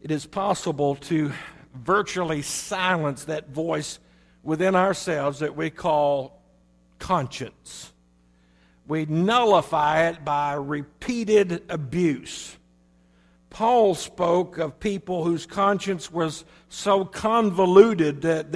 it 0.00 0.10
is 0.10 0.26
possible 0.26 0.94
to 0.94 1.32
virtually 1.74 2.42
silence 2.42 3.24
that 3.24 3.50
voice 3.50 3.98
within 4.42 4.76
ourselves 4.76 5.40
that 5.40 5.56
we 5.56 5.70
call 5.70 6.40
conscience. 6.98 7.92
We 8.86 9.06
nullify 9.06 10.08
it 10.08 10.24
by 10.24 10.54
repeated 10.54 11.64
abuse. 11.68 12.56
Paul 13.50 13.94
spoke 13.94 14.58
of 14.58 14.78
people 14.78 15.24
whose 15.24 15.46
conscience 15.46 16.12
was 16.12 16.44
so 16.68 17.04
convoluted 17.04 18.22
that, 18.22 18.52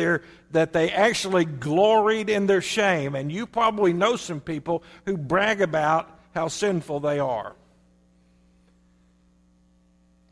that 0.50 0.72
they 0.72 0.90
actually 0.90 1.44
gloried 1.46 2.28
in 2.28 2.46
their 2.46 2.60
shame. 2.60 3.14
And 3.14 3.32
you 3.32 3.46
probably 3.46 3.92
know 3.92 4.16
some 4.16 4.40
people 4.40 4.82
who 5.06 5.16
brag 5.16 5.62
about 5.62 6.10
how 6.34 6.48
sinful 6.48 7.00
they 7.00 7.18
are 7.18 7.54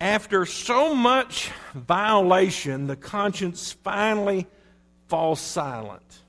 after 0.00 0.46
so 0.46 0.94
much 0.94 1.50
violation, 1.74 2.86
the 2.86 2.96
conscience 2.96 3.72
finally 3.72 4.46
falls 5.08 5.40
silent. 5.40 6.22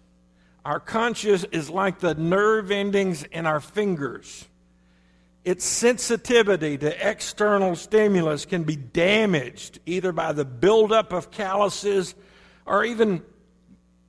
Our 0.66 0.80
conscience 0.80 1.46
is 1.52 1.70
like 1.70 2.00
the 2.00 2.14
nerve 2.14 2.70
endings 2.70 3.24
in 3.24 3.46
our 3.46 3.62
fingers. 3.62 4.46
Its 5.44 5.66
sensitivity 5.66 6.78
to 6.78 7.10
external 7.10 7.76
stimulus 7.76 8.46
can 8.46 8.64
be 8.64 8.76
damaged 8.76 9.80
either 9.86 10.12
by 10.12 10.32
the 10.34 10.46
buildup 10.46 11.12
of 11.14 11.32
calluses 11.32 12.14
or 12.66 12.86
even 12.86 13.24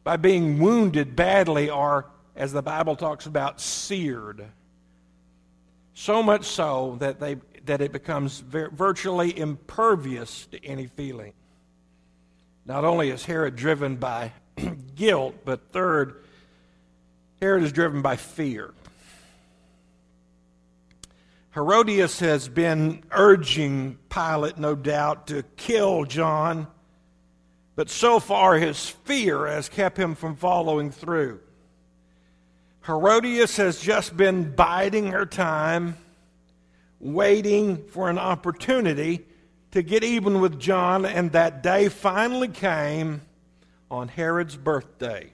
by 0.05 0.17
being 0.17 0.59
wounded 0.59 1.17
badly 1.17 1.71
or, 1.71 2.11
as 2.37 2.53
the 2.53 2.63
Bible 2.63 2.97
talks 2.97 3.25
about, 3.27 3.61
seared. 3.61 4.45
So 5.95 6.23
much 6.23 6.45
so 6.45 6.97
that 7.01 7.19
they 7.21 7.37
that 7.65 7.81
it 7.81 7.93
becomes 7.93 8.41
virtually 8.41 9.39
impervious 9.39 10.47
to 10.47 10.65
any 10.65 10.87
feeling. 10.87 11.33
Not 12.67 12.85
only 12.85 13.11
is 13.11 13.25
Herod 13.25 13.57
driven 13.57 13.97
by 13.97 14.33
guilt, 14.97 15.37
but 15.45 15.71
third, 15.73 16.25
Herod 17.41 17.63
is 17.63 17.73
driven 17.73 18.03
by 18.03 18.17
fear. 18.17 18.73
Herodias 21.55 22.19
has 22.21 22.49
been 22.49 23.05
urging 23.11 23.99
Pilate, 24.09 24.57
no 24.57 24.75
doubt, 24.75 25.27
to 25.27 25.43
kill 25.57 26.05
John, 26.05 26.67
but 27.77 27.91
so 27.91 28.21
far 28.21 28.57
his 28.57 28.89
fear 28.89 29.47
has 29.47 29.69
kept 29.69 29.99
him 29.99 30.15
from 30.15 30.37
following 30.37 30.91
through. 30.91 31.41
Herodias 32.87 33.59
has 33.59 33.81
just 33.81 34.17
been 34.17 34.55
biding 34.55 35.13
her 35.13 35.27
time 35.27 35.97
waiting 36.99 37.85
for 37.89 38.09
an 38.09 38.19
opportunity 38.19 39.27
to 39.73 39.83
get 39.83 40.05
even 40.05 40.41
with 40.41 40.59
John, 40.59 41.05
and 41.05 41.33
that 41.33 41.63
day 41.63 41.89
finally 41.89 42.49
came 42.49 43.23
on 43.91 44.09
Herod's 44.09 44.57
birthday. 44.57 45.33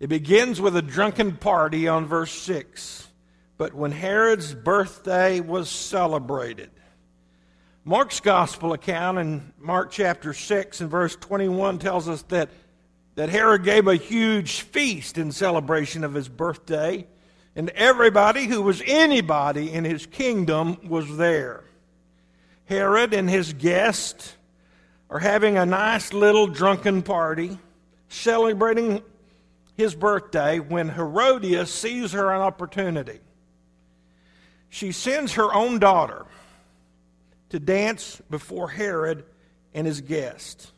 It 0.00 0.08
begins 0.08 0.60
with 0.60 0.76
a 0.76 0.82
drunken 0.82 1.36
party 1.36 1.86
on 1.86 2.06
verse 2.06 2.32
6. 2.32 3.08
But 3.56 3.72
when 3.72 3.92
Herod's 3.92 4.52
birthday 4.52 5.40
was 5.40 5.68
celebrated, 5.68 6.70
Mark's 7.84 8.20
gospel 8.20 8.72
account 8.72 9.18
in 9.18 9.52
Mark 9.58 9.92
chapter 9.92 10.32
6 10.32 10.80
and 10.80 10.90
verse 10.90 11.14
21 11.16 11.78
tells 11.78 12.08
us 12.08 12.22
that, 12.22 12.48
that 13.14 13.28
Herod 13.28 13.62
gave 13.62 13.86
a 13.86 13.94
huge 13.94 14.62
feast 14.62 15.18
in 15.18 15.30
celebration 15.30 16.02
of 16.02 16.14
his 16.14 16.28
birthday, 16.28 17.06
and 17.54 17.70
everybody 17.70 18.46
who 18.46 18.62
was 18.62 18.82
anybody 18.86 19.72
in 19.72 19.84
his 19.84 20.06
kingdom 20.06 20.78
was 20.88 21.16
there. 21.16 21.62
Herod 22.64 23.14
and 23.14 23.28
his 23.28 23.52
guests 23.52 24.34
are 25.10 25.18
having 25.20 25.58
a 25.58 25.66
nice 25.66 26.12
little 26.12 26.48
drunken 26.48 27.02
party 27.02 27.58
celebrating 28.08 29.02
his 29.76 29.94
birthday 29.94 30.58
when 30.58 30.88
Herodias 30.88 31.72
sees 31.72 32.12
her 32.12 32.32
an 32.32 32.40
opportunity. 32.40 33.20
She 34.74 34.90
sends 34.90 35.34
her 35.34 35.54
own 35.54 35.78
daughter 35.78 36.26
to 37.50 37.60
dance 37.60 38.20
before 38.28 38.70
Herod 38.70 39.24
and 39.72 39.86
his 39.86 40.00
guests. 40.00 40.72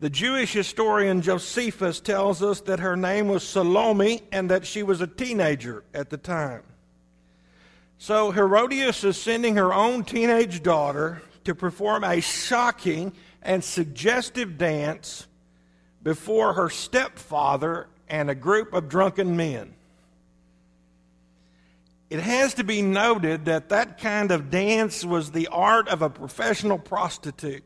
The 0.00 0.10
Jewish 0.10 0.52
historian 0.52 1.22
Josephus 1.22 2.00
tells 2.00 2.42
us 2.42 2.62
that 2.62 2.80
her 2.80 2.96
name 2.96 3.28
was 3.28 3.46
Salome 3.46 4.22
and 4.32 4.50
that 4.50 4.66
she 4.66 4.82
was 4.82 5.00
a 5.00 5.06
teenager 5.06 5.84
at 5.94 6.10
the 6.10 6.16
time. 6.16 6.64
So 7.98 8.32
Herodias 8.32 9.04
is 9.04 9.16
sending 9.16 9.54
her 9.54 9.72
own 9.72 10.02
teenage 10.02 10.60
daughter 10.60 11.22
to 11.44 11.54
perform 11.54 12.02
a 12.02 12.20
shocking 12.20 13.12
and 13.40 13.62
suggestive 13.62 14.58
dance 14.58 15.28
before 16.02 16.54
her 16.54 16.70
stepfather 16.70 17.86
and 18.08 18.28
a 18.28 18.34
group 18.34 18.72
of 18.72 18.88
drunken 18.88 19.36
men. 19.36 19.76
It 22.10 22.20
has 22.20 22.54
to 22.54 22.64
be 22.64 22.82
noted 22.82 23.46
that 23.46 23.70
that 23.70 23.98
kind 23.98 24.30
of 24.30 24.50
dance 24.50 25.04
was 25.04 25.30
the 25.30 25.48
art 25.48 25.88
of 25.88 26.02
a 26.02 26.10
professional 26.10 26.78
prostitute. 26.78 27.64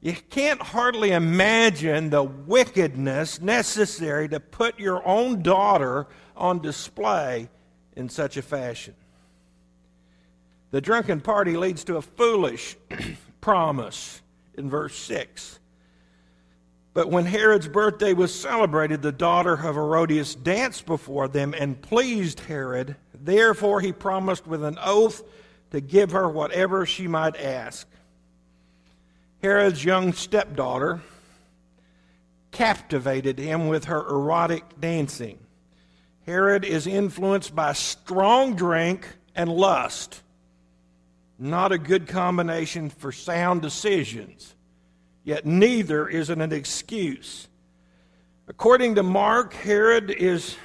You 0.00 0.14
can't 0.30 0.62
hardly 0.62 1.10
imagine 1.12 2.08
the 2.08 2.22
wickedness 2.22 3.40
necessary 3.40 4.28
to 4.30 4.40
put 4.40 4.78
your 4.80 5.06
own 5.06 5.42
daughter 5.42 6.06
on 6.36 6.60
display 6.60 7.50
in 7.96 8.08
such 8.08 8.38
a 8.38 8.42
fashion. 8.42 8.94
The 10.70 10.80
drunken 10.80 11.20
party 11.20 11.56
leads 11.56 11.84
to 11.84 11.96
a 11.96 12.02
foolish 12.02 12.76
promise 13.42 14.22
in 14.54 14.70
verse 14.70 14.96
6. 14.96 15.58
But 16.92 17.08
when 17.10 17.24
Herod's 17.24 17.68
birthday 17.68 18.12
was 18.12 18.34
celebrated, 18.34 19.02
the 19.02 19.12
daughter 19.12 19.54
of 19.54 19.76
Herodias 19.76 20.34
danced 20.34 20.86
before 20.86 21.28
them 21.28 21.54
and 21.56 21.80
pleased 21.80 22.40
Herod. 22.40 22.96
Therefore, 23.14 23.80
he 23.80 23.92
promised 23.92 24.46
with 24.46 24.64
an 24.64 24.78
oath 24.82 25.22
to 25.70 25.80
give 25.80 26.10
her 26.10 26.28
whatever 26.28 26.84
she 26.84 27.06
might 27.06 27.36
ask. 27.36 27.86
Herod's 29.40 29.84
young 29.84 30.12
stepdaughter 30.12 31.00
captivated 32.50 33.38
him 33.38 33.68
with 33.68 33.84
her 33.84 34.06
erotic 34.08 34.80
dancing. 34.80 35.38
Herod 36.26 36.64
is 36.64 36.86
influenced 36.86 37.54
by 37.54 37.72
strong 37.72 38.54
drink 38.54 39.06
and 39.34 39.48
lust. 39.50 40.22
Not 41.38 41.72
a 41.72 41.78
good 41.78 42.06
combination 42.06 42.90
for 42.90 43.12
sound 43.12 43.62
decisions, 43.62 44.54
yet 45.24 45.46
neither 45.46 46.08
is 46.08 46.30
it 46.30 46.38
an 46.38 46.52
excuse. 46.52 47.48
According 48.48 48.96
to 48.96 49.02
Mark, 49.02 49.52
Herod 49.52 50.10
is 50.10 50.56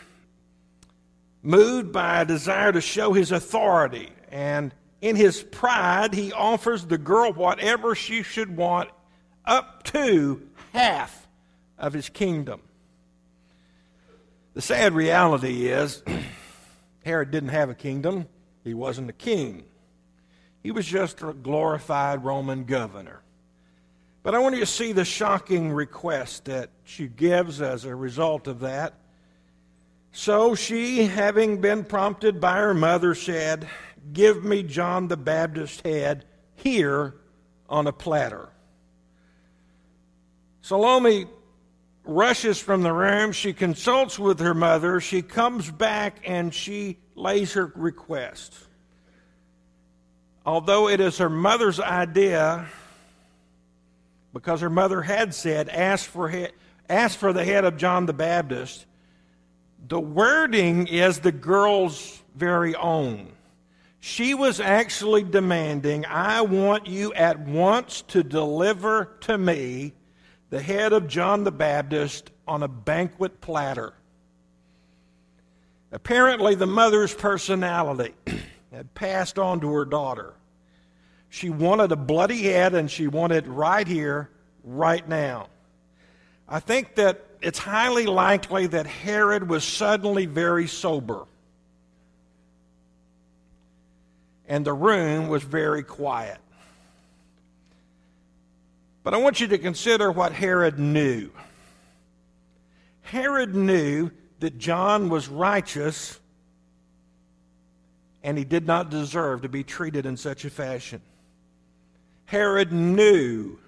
moved 1.44 1.92
by 1.92 2.22
a 2.22 2.26
desire 2.26 2.72
to 2.72 2.82
show 2.82 3.14
his 3.14 3.32
authority, 3.32 4.10
and 4.32 4.74
in 5.02 5.16
his 5.16 5.44
pride, 5.44 6.14
he 6.14 6.34
offers 6.34 6.86
the 6.86 6.98
girl 6.98 7.32
whatever 7.32 7.94
she 7.94 8.24
should 8.24 8.58
want, 8.58 8.90
up 9.46 9.84
to 9.84 10.42
half 10.74 11.28
of 11.78 11.94
his 11.94 12.10
kingdom. 12.10 12.62
The 14.56 14.62
sad 14.62 14.94
reality 14.94 15.68
is, 15.68 16.02
Herod 17.06 17.30
didn't 17.30 17.50
have 17.50 17.70
a 17.70 17.76
kingdom, 17.76 18.28
he 18.64 18.74
wasn't 18.74 19.10
a 19.10 19.14
king. 19.14 19.64
He 20.64 20.72
was 20.72 20.88
just 20.88 21.22
a 21.22 21.34
glorified 21.34 22.26
Roman 22.26 22.64
governor. 22.64 23.22
But 24.26 24.34
I 24.34 24.40
want 24.40 24.56
you 24.56 24.62
to 24.62 24.66
see 24.66 24.92
the 24.92 25.06
shocking 25.06 25.72
request 25.72 26.46
that 26.46 26.72
she 26.84 27.06
gives 27.06 27.62
as 27.62 27.86
a 27.86 27.96
result 27.96 28.48
of 28.48 28.62
that. 28.62 28.96
So 30.14 30.56
she, 30.56 31.04
having 31.04 31.62
been 31.62 31.84
prompted 31.84 32.42
by 32.42 32.56
her 32.56 32.74
mother, 32.74 33.14
said, 33.14 33.70
Give 34.14 34.44
me 34.44 34.64
John 34.64 35.10
the 35.10 35.16
Baptist's 35.16 35.80
head 35.82 36.26
here 36.56 37.14
on 37.70 37.86
a 37.86 37.92
platter. 37.92 38.50
Salome 40.62 41.28
rushes 42.04 42.60
from 42.60 42.82
the 42.82 42.94
room. 42.94 43.32
She 43.32 43.54
consults 43.54 44.18
with 44.18 44.40
her 44.40 44.56
mother. 44.56 45.00
She 45.02 45.22
comes 45.22 45.70
back 45.70 46.18
and 46.26 46.52
she 46.52 46.98
lays 47.14 47.54
her 47.54 47.72
request. 47.76 48.56
Although 50.48 50.90
it 50.90 51.00
is 51.00 51.20
her 51.20 51.30
mother's 51.30 51.80
idea, 51.80 52.66
because 54.36 54.60
her 54.60 54.70
mother 54.70 55.02
had 55.02 55.34
said, 55.34 55.70
ask 55.70 56.10
for, 56.10 56.28
he- 56.28 56.50
ask 56.90 57.18
for 57.18 57.32
the 57.32 57.46
head 57.46 57.64
of 57.64 57.78
John 57.78 58.06
the 58.06 58.12
Baptist, 58.12 58.86
the 59.88 60.00
wording 60.00 60.88
is 60.88 61.20
the 61.20 61.32
girl's 61.32 62.22
very 62.36 62.76
own. 62.76 63.32
She 64.02 64.34
was 64.34 64.60
actually 64.60 65.24
demanding, 65.24 66.06
I 66.06 66.42
want 66.42 66.86
you 66.86 67.14
at 67.14 67.40
once 67.40 68.02
to 68.10 68.24
deliver 68.24 69.16
to 69.22 69.38
me 69.38 69.94
the 70.50 70.62
head 70.62 70.92
of 70.92 71.08
John 71.08 71.46
the 71.46 71.52
Baptist 71.52 72.30
on 72.46 72.62
a 72.62 72.68
banquet 72.68 73.40
platter. 73.40 73.94
Apparently, 75.94 76.56
the 76.56 76.68
mother's 76.68 77.14
personality 77.14 78.14
had 78.70 78.94
passed 78.96 79.40
on 79.40 79.62
to 79.62 79.72
her 79.72 79.86
daughter. 79.86 80.34
She 81.36 81.50
wanted 81.50 81.92
a 81.92 81.98
bloody 81.98 82.44
head, 82.44 82.74
and 82.76 82.90
she 82.90 83.08
wanted 83.08 83.46
right 83.46 83.86
here, 83.86 84.30
right 84.64 85.06
now. 85.06 85.48
I 86.48 86.62
think 86.62 86.96
that 86.96 87.26
it's 87.42 87.60
highly 87.60 88.06
likely 88.06 88.68
that 88.68 88.88
Herod 88.88 89.50
was 89.50 89.66
suddenly 89.66 90.28
very 90.28 90.66
sober. 90.66 91.26
and 94.48 94.64
the 94.64 94.74
room 94.74 95.28
was 95.28 95.44
very 95.44 95.82
quiet. 95.82 96.38
But 99.04 99.16
I 99.16 99.18
want 99.18 99.40
you 99.40 99.48
to 99.48 99.58
consider 99.58 100.12
what 100.12 100.34
Herod 100.34 100.78
knew. 100.78 101.32
Herod 103.02 103.56
knew 103.56 104.12
that 104.40 104.60
John 104.60 105.10
was 105.10 105.28
righteous 105.28 106.20
and 108.24 108.38
he 108.38 108.46
did 108.46 108.68
not 108.68 108.92
deserve 108.92 109.42
to 109.42 109.50
be 109.50 109.64
treated 109.64 110.06
in 110.06 110.16
such 110.16 110.46
a 110.46 110.52
fashion. 110.52 111.02
Herod 112.26 112.72
knew 112.72 113.60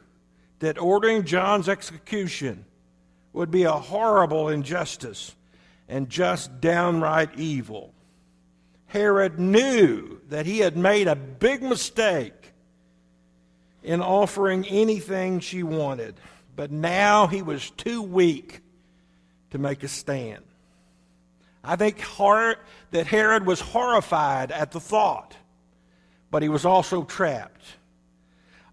that 0.59 0.79
ordering 0.79 1.23
John's 1.23 1.69
execution 1.69 2.65
would 3.33 3.51
be 3.51 3.63
a 3.63 3.71
horrible 3.71 4.49
injustice 4.49 5.35
and 5.87 6.09
just 6.09 6.59
downright 6.59 7.37
evil. 7.37 7.93
Herod 8.87 9.39
knew 9.39 10.21
that 10.29 10.45
he 10.45 10.59
had 10.59 10.75
made 10.75 11.07
a 11.07 11.15
big 11.15 11.61
mistake 11.61 12.53
in 13.83 14.01
offering 14.01 14.65
anything 14.65 15.39
she 15.39 15.61
wanted, 15.63 16.15
but 16.55 16.71
now 16.71 17.27
he 17.27 17.41
was 17.41 17.69
too 17.71 18.01
weak 18.01 18.61
to 19.51 19.57
make 19.57 19.83
a 19.83 19.87
stand. 19.87 20.43
I 21.63 21.75
think 21.75 21.97
that 22.91 23.07
Herod 23.07 23.45
was 23.45 23.59
horrified 23.59 24.51
at 24.51 24.71
the 24.71 24.79
thought, 24.79 25.35
but 26.31 26.41
he 26.41 26.49
was 26.49 26.65
also 26.65 27.03
trapped. 27.03 27.76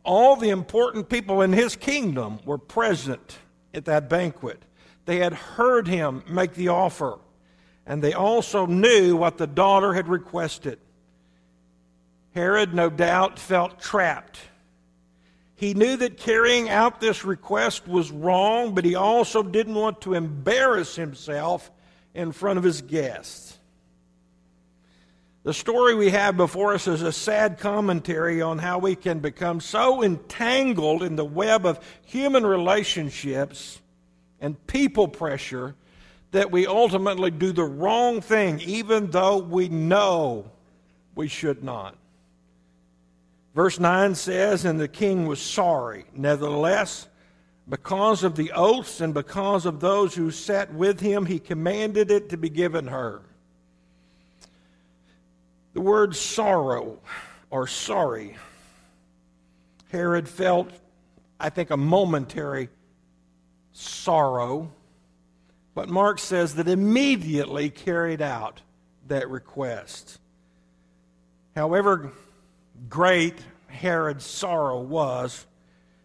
All 0.04 0.36
the 0.36 0.50
important 0.50 1.08
people 1.08 1.40
in 1.42 1.52
his 1.52 1.76
kingdom 1.76 2.38
were 2.44 2.58
present 2.58 3.38
at 3.72 3.86
that 3.86 4.08
banquet. 4.08 4.62
They 5.06 5.18
had 5.18 5.32
heard 5.32 5.88
him 5.88 6.22
make 6.28 6.54
the 6.54 6.68
offer 6.68 7.18
and 7.86 8.02
they 8.02 8.12
also 8.12 8.66
knew 8.66 9.16
what 9.16 9.38
the 9.38 9.46
daughter 9.46 9.94
had 9.94 10.08
requested. 10.08 10.78
Herod, 12.34 12.74
no 12.74 12.90
doubt, 12.90 13.38
felt 13.38 13.80
trapped. 13.80 14.38
He 15.54 15.74
knew 15.74 15.96
that 15.98 16.16
carrying 16.16 16.68
out 16.68 17.00
this 17.00 17.24
request 17.24 17.86
was 17.86 18.10
wrong, 18.10 18.74
but 18.74 18.84
he 18.84 18.94
also 18.94 19.42
didn't 19.42 19.74
want 19.74 20.00
to 20.02 20.14
embarrass 20.14 20.96
himself 20.96 21.70
in 22.12 22.32
front 22.32 22.58
of 22.58 22.64
his 22.64 22.82
guests. 22.82 23.53
The 25.44 25.52
story 25.52 25.94
we 25.94 26.08
have 26.08 26.38
before 26.38 26.72
us 26.72 26.88
is 26.88 27.02
a 27.02 27.12
sad 27.12 27.58
commentary 27.58 28.40
on 28.40 28.58
how 28.58 28.78
we 28.78 28.96
can 28.96 29.18
become 29.18 29.60
so 29.60 30.02
entangled 30.02 31.02
in 31.02 31.16
the 31.16 31.24
web 31.24 31.66
of 31.66 31.78
human 32.02 32.46
relationships 32.46 33.78
and 34.40 34.66
people 34.66 35.06
pressure 35.06 35.74
that 36.30 36.50
we 36.50 36.66
ultimately 36.66 37.30
do 37.30 37.52
the 37.52 37.62
wrong 37.62 38.22
thing, 38.22 38.58
even 38.60 39.10
though 39.10 39.36
we 39.36 39.68
know 39.68 40.50
we 41.14 41.28
should 41.28 41.62
not. 41.62 41.94
Verse 43.54 43.78
9 43.78 44.14
says, 44.14 44.64
And 44.64 44.80
the 44.80 44.88
king 44.88 45.26
was 45.26 45.42
sorry. 45.42 46.06
Nevertheless, 46.14 47.06
because 47.68 48.24
of 48.24 48.34
the 48.34 48.50
oaths 48.52 49.02
and 49.02 49.12
because 49.12 49.66
of 49.66 49.80
those 49.80 50.14
who 50.14 50.30
sat 50.30 50.72
with 50.72 51.00
him, 51.00 51.26
he 51.26 51.38
commanded 51.38 52.10
it 52.10 52.30
to 52.30 52.38
be 52.38 52.48
given 52.48 52.86
her. 52.86 53.20
The 55.74 55.80
word 55.80 56.14
sorrow 56.14 57.00
or 57.50 57.66
sorry, 57.66 58.36
Herod 59.90 60.28
felt, 60.28 60.70
I 61.38 61.50
think, 61.50 61.70
a 61.70 61.76
momentary 61.76 62.68
sorrow, 63.72 64.72
but 65.74 65.88
Mark 65.88 66.20
says 66.20 66.54
that 66.54 66.68
immediately 66.68 67.70
carried 67.70 68.22
out 68.22 68.62
that 69.08 69.28
request. 69.28 70.20
However 71.56 72.12
great 72.88 73.38
Herod's 73.66 74.24
sorrow 74.24 74.80
was 74.80 75.44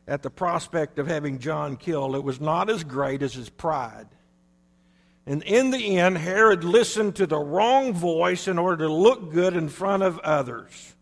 at 0.07 0.23
the 0.23 0.31
prospect 0.31 0.97
of 0.97 1.05
having 1.05 1.37
John 1.37 1.77
killed, 1.77 2.15
it 2.15 2.23
was 2.23 2.41
not 2.41 2.71
as 2.71 2.83
great 2.83 3.21
as 3.21 3.35
his 3.35 3.49
pride. 3.49 4.07
And 5.25 5.43
in 5.43 5.71
the 5.71 5.97
end, 5.97 6.17
Herod 6.17 6.63
listened 6.63 7.15
to 7.17 7.27
the 7.27 7.37
wrong 7.37 7.93
voice 7.93 8.47
in 8.47 8.57
order 8.57 8.87
to 8.87 8.93
look 8.93 9.31
good 9.31 9.55
in 9.55 9.69
front 9.69 10.03
of 10.03 10.19
others. 10.19 10.95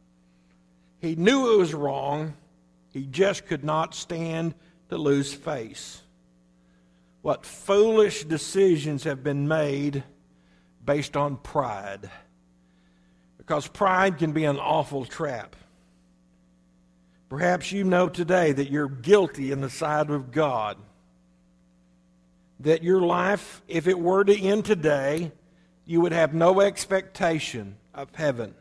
He 0.99 1.15
knew 1.15 1.53
it 1.53 1.57
was 1.57 1.73
wrong, 1.73 2.33
he 2.89 3.05
just 3.05 3.45
could 3.45 3.63
not 3.63 3.93
stand 3.93 4.55
to 4.89 4.97
lose 4.97 5.33
face. 5.33 6.01
What 7.21 7.45
foolish 7.45 8.23
decisions 8.23 9.03
have 9.03 9.23
been 9.23 9.47
made 9.47 10.03
based 10.83 11.15
on 11.15 11.37
pride. 11.37 12.09
Because 13.37 13.67
pride 13.67 14.17
can 14.17 14.31
be 14.31 14.45
an 14.45 14.57
awful 14.57 15.05
trap. 15.05 15.55
Perhaps 17.29 17.71
you 17.71 17.83
know 17.83 18.07
today 18.07 18.53
that 18.53 18.71
you're 18.71 18.87
guilty 18.87 19.51
in 19.51 19.61
the 19.61 19.69
sight 19.69 20.09
of 20.09 20.31
God. 20.31 20.77
That 22.61 22.83
your 22.83 23.01
life, 23.01 23.61
if 23.67 23.87
it 23.87 23.99
were 23.99 24.23
to 24.23 24.35
end 24.35 24.65
today, 24.65 25.31
you 25.85 26.01
would 26.01 26.11
have 26.11 26.33
no 26.33 26.61
expectation 26.61 27.77
of 27.93 28.13
heaven. 28.15 28.53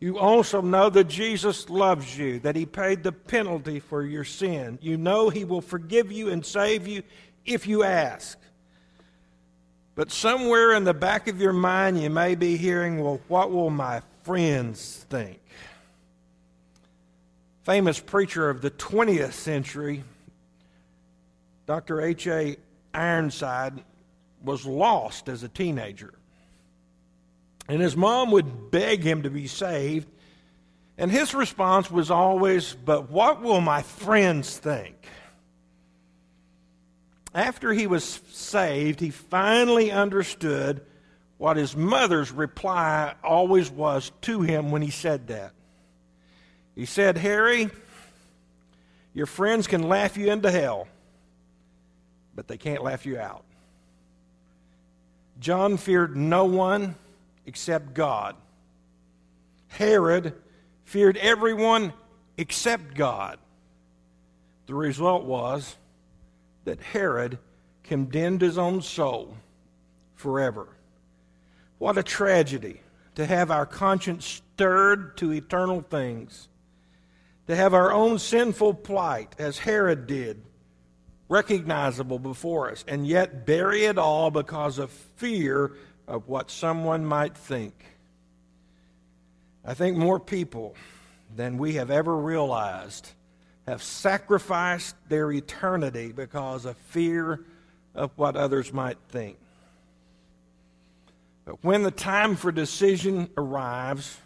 You 0.00 0.18
also 0.18 0.60
know 0.60 0.90
that 0.90 1.08
Jesus 1.08 1.68
loves 1.68 2.16
you, 2.16 2.38
that 2.40 2.54
He 2.54 2.66
paid 2.66 3.02
the 3.02 3.12
penalty 3.12 3.80
for 3.80 4.02
your 4.02 4.24
sin. 4.24 4.78
You 4.80 4.96
know 4.96 5.28
He 5.28 5.44
will 5.44 5.60
forgive 5.60 6.12
you 6.12 6.30
and 6.30 6.44
save 6.44 6.86
you 6.86 7.02
if 7.44 7.66
you 7.66 7.82
ask. 7.82 8.38
But 9.96 10.12
somewhere 10.12 10.74
in 10.74 10.84
the 10.84 10.94
back 10.94 11.26
of 11.26 11.40
your 11.40 11.52
mind, 11.52 12.00
you 12.00 12.10
may 12.10 12.36
be 12.36 12.56
hearing, 12.56 13.02
well, 13.02 13.20
what 13.26 13.50
will 13.50 13.70
my 13.70 14.02
friends 14.22 15.04
think? 15.10 15.40
Famous 17.64 17.98
preacher 17.98 18.48
of 18.48 18.60
the 18.60 18.70
20th 18.70 19.32
century, 19.32 20.04
Dr. 21.66 22.00
H.A. 22.00 22.56
Ironside, 22.98 23.82
was 24.42 24.66
lost 24.66 25.28
as 25.28 25.42
a 25.42 25.48
teenager. 25.48 26.14
And 27.68 27.80
his 27.80 27.96
mom 27.96 28.30
would 28.30 28.70
beg 28.70 29.02
him 29.02 29.22
to 29.22 29.30
be 29.30 29.46
saved. 29.46 30.08
And 30.96 31.10
his 31.10 31.34
response 31.34 31.90
was 31.90 32.10
always, 32.10 32.74
But 32.74 33.10
what 33.10 33.42
will 33.42 33.60
my 33.60 33.82
friends 33.82 34.56
think? 34.56 34.96
After 37.34 37.72
he 37.72 37.86
was 37.86 38.04
saved, 38.30 39.00
he 39.00 39.10
finally 39.10 39.90
understood 39.90 40.80
what 41.36 41.56
his 41.56 41.76
mother's 41.76 42.32
reply 42.32 43.14
always 43.22 43.70
was 43.70 44.10
to 44.22 44.42
him 44.42 44.70
when 44.70 44.82
he 44.82 44.90
said 44.90 45.28
that. 45.28 45.52
He 46.74 46.84
said, 46.84 47.16
Harry, 47.18 47.70
your 49.14 49.26
friends 49.26 49.66
can 49.66 49.82
laugh 49.82 50.16
you 50.16 50.32
into 50.32 50.50
hell, 50.50 50.88
but 52.38 52.46
they 52.46 52.56
can't 52.56 52.84
laugh 52.84 53.04
you 53.04 53.18
out. 53.18 53.42
John 55.40 55.76
feared 55.76 56.16
no 56.16 56.44
one 56.44 56.94
except 57.46 57.94
God. 57.94 58.36
Herod 59.66 60.34
feared 60.84 61.16
everyone 61.16 61.92
except 62.36 62.94
God. 62.94 63.40
The 64.66 64.74
result 64.76 65.24
was 65.24 65.74
that 66.64 66.80
Herod 66.80 67.40
condemned 67.82 68.40
his 68.40 68.56
own 68.56 68.82
soul 68.82 69.36
forever. 70.14 70.68
What 71.78 71.98
a 71.98 72.04
tragedy 72.04 72.82
to 73.16 73.26
have 73.26 73.50
our 73.50 73.66
conscience 73.66 74.40
stirred 74.54 75.16
to 75.16 75.32
eternal 75.32 75.80
things, 75.80 76.46
to 77.48 77.56
have 77.56 77.74
our 77.74 77.90
own 77.90 78.20
sinful 78.20 78.74
plight, 78.74 79.34
as 79.40 79.58
Herod 79.58 80.06
did, 80.06 80.44
recognizable 81.28 82.18
before 82.18 82.70
us, 82.70 82.84
and 82.88 83.06
yet 83.06 83.46
bury 83.46 83.84
it 83.84 83.98
all 83.98 84.30
because 84.30 84.78
of 84.78 84.90
fear 84.90 85.72
of 86.06 86.28
what 86.28 86.50
someone 86.50 87.04
might 87.04 87.36
think. 87.36 87.74
I 89.64 89.74
think 89.74 89.96
more 89.96 90.18
people 90.18 90.74
than 91.36 91.58
we 91.58 91.74
have 91.74 91.90
ever 91.90 92.16
realized 92.16 93.10
have 93.66 93.82
sacrificed 93.82 94.96
their 95.10 95.30
eternity 95.30 96.10
because 96.12 96.64
of 96.64 96.76
fear 96.76 97.44
of 97.94 98.10
what 98.16 98.34
others 98.34 98.72
might 98.72 98.96
think. 99.10 99.36
But 101.44 101.62
when 101.62 101.82
the 101.82 101.90
time 101.90 102.36
for 102.36 102.50
decision 102.50 103.28
arrives, 103.36 104.16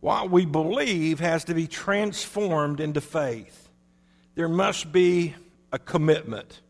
what 0.00 0.30
we 0.30 0.46
believe 0.46 1.20
has 1.20 1.44
to 1.44 1.54
be 1.54 1.66
transformed 1.66 2.80
into 2.80 3.02
faith. 3.02 3.68
There 4.34 4.48
must 4.48 4.90
be 4.90 5.34
a 5.72 5.78
commitment. 5.78 6.60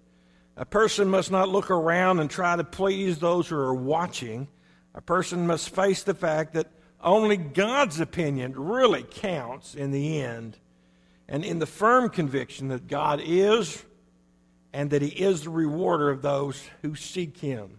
A 0.57 0.65
person 0.65 1.09
must 1.09 1.31
not 1.31 1.49
look 1.49 1.71
around 1.71 2.21
and 2.21 2.31
try 2.31 2.57
to 2.57 2.65
please 2.65 3.19
those 3.19 3.49
who 3.49 3.57
are 3.57 3.75
watching. 3.75 4.49
A 4.95 5.01
person 5.01 5.47
must 5.47 5.75
face 5.75 6.03
the 6.03 6.15
fact 6.15 6.55
that 6.55 6.67
only 7.03 7.37
God's 7.37 8.01
opinion 8.01 8.53
really 8.55 9.03
counts 9.03 9.75
in 9.75 9.91
the 9.91 10.21
end, 10.21 10.59
and 11.29 11.45
in 11.45 11.59
the 11.59 11.67
firm 11.67 12.11
conviction 12.11 12.69
that 12.69 12.89
God 12.89 13.21
is 13.25 13.83
and 14.73 14.91
that 14.91 15.03
He 15.03 15.09
is 15.09 15.45
the 15.45 15.51
rewarder 15.51 16.11
of 16.11 16.23
those 16.23 16.63
who 16.83 16.95
seek 16.95 17.39
Him. 17.39 17.79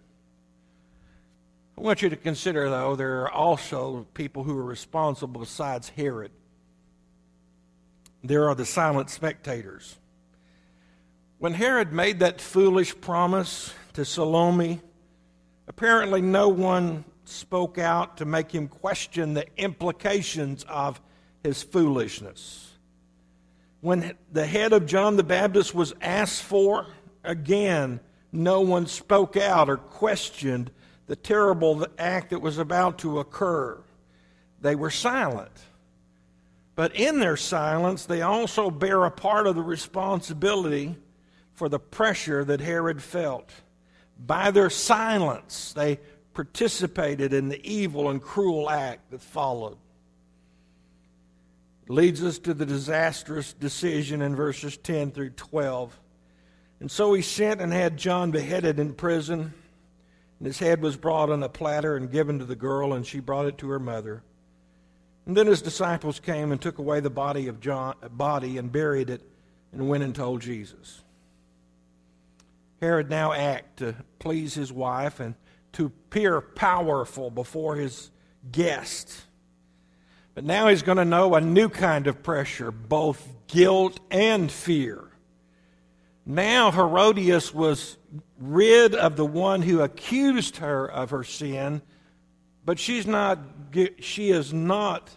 I 1.77 1.81
want 1.81 2.01
you 2.01 2.09
to 2.09 2.15
consider, 2.15 2.69
though, 2.69 2.95
there 2.95 3.21
are 3.21 3.31
also 3.31 4.07
people 4.13 4.43
who 4.43 4.57
are 4.57 4.63
responsible 4.63 5.41
besides 5.41 5.89
Herod. 5.89 6.31
There 8.23 8.49
are 8.49 8.55
the 8.55 8.65
silent 8.65 9.09
spectators. 9.09 9.97
When 11.41 11.55
Herod 11.55 11.91
made 11.91 12.19
that 12.19 12.39
foolish 12.39 13.01
promise 13.01 13.73
to 13.93 14.05
Salome, 14.05 14.79
apparently 15.67 16.21
no 16.21 16.49
one 16.49 17.03
spoke 17.25 17.79
out 17.79 18.17
to 18.17 18.25
make 18.25 18.51
him 18.51 18.67
question 18.67 19.33
the 19.33 19.47
implications 19.57 20.63
of 20.69 21.01
his 21.43 21.63
foolishness. 21.63 22.73
When 23.79 24.15
the 24.31 24.45
head 24.45 24.71
of 24.71 24.85
John 24.85 25.15
the 25.15 25.23
Baptist 25.23 25.73
was 25.73 25.95
asked 25.99 26.43
for, 26.43 26.85
again, 27.23 28.01
no 28.31 28.61
one 28.61 28.85
spoke 28.85 29.35
out 29.35 29.67
or 29.67 29.77
questioned 29.77 30.69
the 31.07 31.15
terrible 31.15 31.87
act 31.97 32.29
that 32.29 32.39
was 32.43 32.59
about 32.59 32.99
to 32.99 33.17
occur. 33.17 33.81
They 34.61 34.75
were 34.75 34.91
silent. 34.91 35.57
But 36.75 36.95
in 36.95 37.19
their 37.19 37.35
silence, 37.35 38.05
they 38.05 38.21
also 38.21 38.69
bear 38.69 39.05
a 39.05 39.09
part 39.11 39.47
of 39.47 39.55
the 39.55 39.63
responsibility 39.63 40.97
for 41.61 41.69
the 41.69 41.77
pressure 41.77 42.43
that 42.43 42.59
Herod 42.59 43.03
felt. 43.03 43.51
By 44.17 44.49
their 44.49 44.71
silence, 44.71 45.73
they 45.73 45.99
participated 46.33 47.33
in 47.33 47.49
the 47.49 47.63
evil 47.63 48.09
and 48.09 48.19
cruel 48.19 48.67
act 48.67 49.11
that 49.11 49.21
followed. 49.21 49.77
Leads 51.87 52.23
us 52.23 52.39
to 52.39 52.55
the 52.55 52.65
disastrous 52.65 53.53
decision 53.53 54.23
in 54.23 54.35
verses 54.35 54.75
10 54.75 55.11
through 55.11 55.29
12. 55.29 55.99
And 56.79 56.89
so 56.89 57.13
he 57.13 57.21
sent 57.21 57.61
and 57.61 57.71
had 57.71 57.95
John 57.95 58.31
beheaded 58.31 58.79
in 58.79 58.95
prison. 58.95 59.53
And 60.39 60.47
his 60.47 60.57
head 60.57 60.81
was 60.81 60.97
brought 60.97 61.29
on 61.29 61.43
a 61.43 61.49
platter 61.49 61.95
and 61.95 62.11
given 62.11 62.39
to 62.39 62.45
the 62.45 62.55
girl, 62.55 62.93
and 62.93 63.05
she 63.05 63.19
brought 63.19 63.45
it 63.45 63.59
to 63.59 63.69
her 63.69 63.77
mother. 63.77 64.23
And 65.27 65.37
then 65.37 65.45
his 65.45 65.61
disciples 65.61 66.19
came 66.19 66.51
and 66.51 66.59
took 66.59 66.79
away 66.79 67.01
the 67.01 67.11
body 67.11 67.47
of 67.49 67.59
John, 67.59 67.97
body 68.13 68.57
and 68.57 68.71
buried 68.71 69.11
it, 69.11 69.21
and 69.71 69.87
went 69.87 70.03
and 70.03 70.15
told 70.15 70.41
Jesus. 70.41 71.03
Herod 72.81 73.09
now 73.09 73.31
act 73.31 73.77
to 73.77 73.95
please 74.17 74.55
his 74.55 74.73
wife 74.73 75.19
and 75.19 75.35
to 75.73 75.85
appear 75.85 76.41
powerful 76.41 77.29
before 77.29 77.75
his 77.75 78.09
guests. 78.51 79.23
But 80.33 80.45
now 80.45 80.67
he's 80.67 80.81
going 80.81 80.97
to 80.97 81.05
know 81.05 81.35
a 81.35 81.41
new 81.41 81.69
kind 81.69 82.07
of 82.07 82.23
pressure, 82.23 82.71
both 82.71 83.27
guilt 83.47 83.99
and 84.09 84.51
fear. 84.51 85.11
Now 86.25 86.71
Herodias 86.71 87.53
was 87.53 87.97
rid 88.39 88.95
of 88.95 89.15
the 89.15 89.25
one 89.25 89.61
who 89.61 89.81
accused 89.81 90.57
her 90.57 90.89
of 90.89 91.11
her 91.11 91.23
sin, 91.23 91.81
but 92.65 92.79
she's 92.79 93.05
not, 93.05 93.39
she 93.99 94.31
is 94.31 94.53
not 94.53 95.09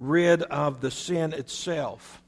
rid 0.00 0.42
of 0.42 0.80
the 0.80 0.90
sin 0.90 1.32
itself. 1.32 2.22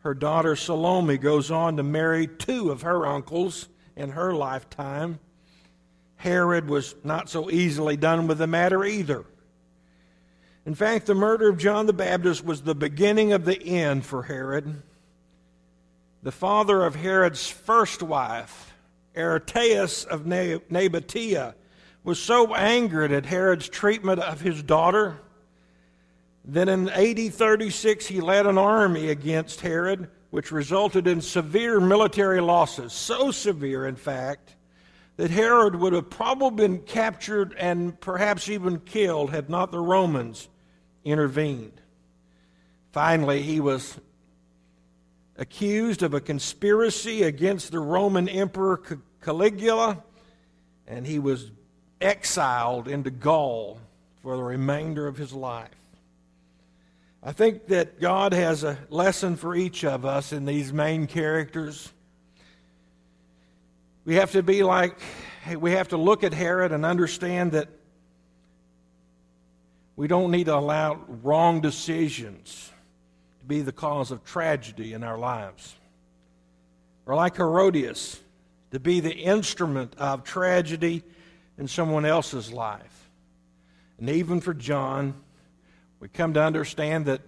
Her 0.00 0.14
daughter 0.14 0.56
Salome 0.56 1.18
goes 1.18 1.50
on 1.50 1.76
to 1.76 1.82
marry 1.82 2.26
two 2.26 2.70
of 2.70 2.82
her 2.82 3.06
uncles 3.06 3.68
in 3.96 4.10
her 4.10 4.34
lifetime. 4.34 5.20
Herod 6.16 6.68
was 6.68 6.94
not 7.04 7.28
so 7.28 7.50
easily 7.50 7.96
done 7.96 8.26
with 8.26 8.38
the 8.38 8.46
matter 8.46 8.84
either. 8.84 9.24
In 10.66 10.74
fact, 10.74 11.06
the 11.06 11.14
murder 11.14 11.48
of 11.48 11.58
John 11.58 11.86
the 11.86 11.92
Baptist 11.92 12.44
was 12.44 12.62
the 12.62 12.74
beginning 12.74 13.32
of 13.32 13.44
the 13.44 13.62
end 13.62 14.04
for 14.04 14.22
Herod. 14.22 14.82
The 16.22 16.32
father 16.32 16.84
of 16.84 16.94
Herod's 16.94 17.48
first 17.48 18.02
wife, 18.02 18.74
Aretaeus 19.16 20.04
of 20.04 20.22
Nabatea, 20.22 21.54
was 22.04 22.18
so 22.18 22.54
angered 22.54 23.12
at 23.12 23.26
Herod's 23.26 23.68
treatment 23.68 24.20
of 24.20 24.40
his 24.40 24.62
daughter 24.62 25.20
that 26.46 26.68
in 26.68 26.88
AD 26.88 27.32
36 27.34 28.06
he 28.06 28.20
led 28.20 28.46
an 28.46 28.58
army 28.58 29.10
against 29.10 29.60
Herod, 29.60 30.08
which 30.30 30.52
resulted 30.52 31.06
in 31.06 31.20
severe 31.20 31.80
military 31.80 32.40
losses. 32.40 32.92
So 32.92 33.30
severe, 33.30 33.86
in 33.86 33.96
fact, 33.96 34.56
that 35.16 35.30
Herod 35.30 35.76
would 35.76 35.92
have 35.92 36.08
probably 36.08 36.66
been 36.66 36.78
captured 36.78 37.54
and 37.58 38.00
perhaps 38.00 38.48
even 38.48 38.80
killed 38.80 39.30
had 39.30 39.50
not 39.50 39.70
the 39.70 39.80
Romans 39.80 40.48
intervened. 41.04 41.80
Finally, 42.92 43.42
he 43.42 43.60
was 43.60 43.98
accused 45.36 46.02
of 46.02 46.14
a 46.14 46.20
conspiracy 46.20 47.22
against 47.22 47.72
the 47.72 47.80
Roman 47.80 48.28
Emperor 48.28 48.80
Caligula, 49.22 50.02
and 50.86 51.06
he 51.06 51.18
was 51.18 51.50
exiled 52.00 52.88
into 52.88 53.10
Gaul 53.10 53.78
for 54.22 54.36
the 54.36 54.42
remainder 54.42 55.06
of 55.06 55.16
his 55.16 55.32
life. 55.32 55.79
I 57.22 57.32
think 57.32 57.66
that 57.66 58.00
God 58.00 58.32
has 58.32 58.64
a 58.64 58.78
lesson 58.88 59.36
for 59.36 59.54
each 59.54 59.84
of 59.84 60.06
us 60.06 60.32
in 60.32 60.46
these 60.46 60.72
main 60.72 61.06
characters. 61.06 61.92
We 64.06 64.14
have 64.14 64.32
to 64.32 64.42
be 64.42 64.62
like, 64.62 64.98
we 65.58 65.72
have 65.72 65.88
to 65.88 65.98
look 65.98 66.24
at 66.24 66.32
Herod 66.32 66.72
and 66.72 66.86
understand 66.86 67.52
that 67.52 67.68
we 69.96 70.08
don't 70.08 70.30
need 70.30 70.46
to 70.46 70.54
allow 70.54 70.98
wrong 71.22 71.60
decisions 71.60 72.70
to 73.40 73.46
be 73.46 73.60
the 73.60 73.72
cause 73.72 74.10
of 74.10 74.24
tragedy 74.24 74.94
in 74.94 75.04
our 75.04 75.18
lives. 75.18 75.74
Or 77.04 77.14
like 77.14 77.36
Herodias, 77.36 78.18
to 78.70 78.80
be 78.80 79.00
the 79.00 79.14
instrument 79.14 79.94
of 79.98 80.24
tragedy 80.24 81.02
in 81.58 81.68
someone 81.68 82.06
else's 82.06 82.50
life. 82.50 83.10
And 83.98 84.08
even 84.08 84.40
for 84.40 84.54
John, 84.54 85.14
we 86.00 86.08
come 86.08 86.32
to 86.34 86.42
understand 86.42 87.04
that 87.06 87.20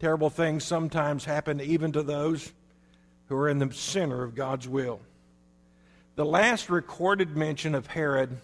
terrible 0.00 0.30
things 0.30 0.64
sometimes 0.64 1.26
happen 1.26 1.60
even 1.60 1.92
to 1.92 2.02
those 2.02 2.52
who 3.28 3.36
are 3.36 3.48
in 3.48 3.58
the 3.58 3.72
center 3.72 4.24
of 4.24 4.34
God's 4.34 4.66
will. 4.66 5.00
The 6.16 6.24
last 6.24 6.70
recorded 6.70 7.36
mention 7.36 7.74
of 7.74 7.86
Herod 7.86 8.38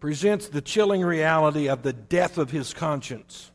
presents 0.00 0.48
the 0.48 0.60
chilling 0.60 1.02
reality 1.02 1.68
of 1.68 1.82
the 1.82 1.92
death 1.92 2.38
of 2.38 2.50
his 2.50 2.74
conscience. 2.74 3.52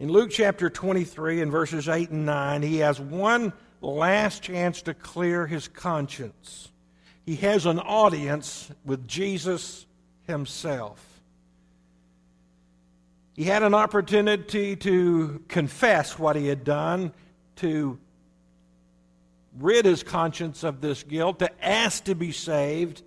In 0.00 0.10
Luke 0.10 0.30
chapter 0.30 0.68
23 0.68 1.40
and 1.40 1.50
verses 1.50 1.88
8 1.88 2.10
and 2.10 2.26
9, 2.26 2.62
he 2.62 2.78
has 2.78 3.00
one 3.00 3.52
last 3.80 4.42
chance 4.42 4.82
to 4.82 4.92
clear 4.92 5.46
his 5.46 5.68
conscience. 5.68 6.72
He 7.24 7.36
has 7.36 7.64
an 7.64 7.78
audience 7.78 8.70
with 8.84 9.06
Jesus 9.06 9.86
himself. 10.26 11.15
He 13.36 13.44
had 13.44 13.62
an 13.62 13.74
opportunity 13.74 14.76
to 14.76 15.42
confess 15.48 16.18
what 16.18 16.36
he 16.36 16.48
had 16.48 16.64
done, 16.64 17.12
to 17.56 17.98
rid 19.58 19.84
his 19.84 20.02
conscience 20.02 20.64
of 20.64 20.80
this 20.80 21.02
guilt, 21.02 21.40
to 21.40 21.64
ask 21.64 22.04
to 22.04 22.14
be 22.14 22.32
saved. 22.32 23.02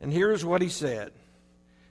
And 0.00 0.10
here's 0.10 0.46
what 0.46 0.62
he 0.62 0.70
said 0.70 1.12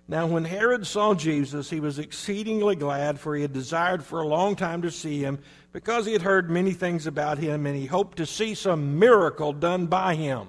Now, 0.08 0.26
when 0.26 0.46
Herod 0.46 0.88
saw 0.88 1.14
Jesus, 1.14 1.70
he 1.70 1.80
was 1.80 2.00
exceedingly 2.00 2.76
glad, 2.76 3.20
for 3.20 3.36
he 3.36 3.44
had 3.44 3.54
desired 3.54 4.04
for 4.04 4.20
a 4.20 4.28
long 4.28 4.56
time 4.56 4.82
to 4.82 4.90
see 4.90 5.20
him, 5.20 5.38
because 5.72 6.08
he 6.08 6.14
had 6.14 6.24
heard 6.24 6.50
many 6.50 6.72
things 6.72 7.06
about 7.06 7.38
him, 7.38 7.68
and 7.68 7.76
he 7.76 7.86
hoped 7.86 8.18
to 8.18 8.26
see 8.26 8.56
some 8.56 8.98
miracle 8.98 9.54
done 9.54 9.86
by 9.86 10.16
him. 10.16 10.48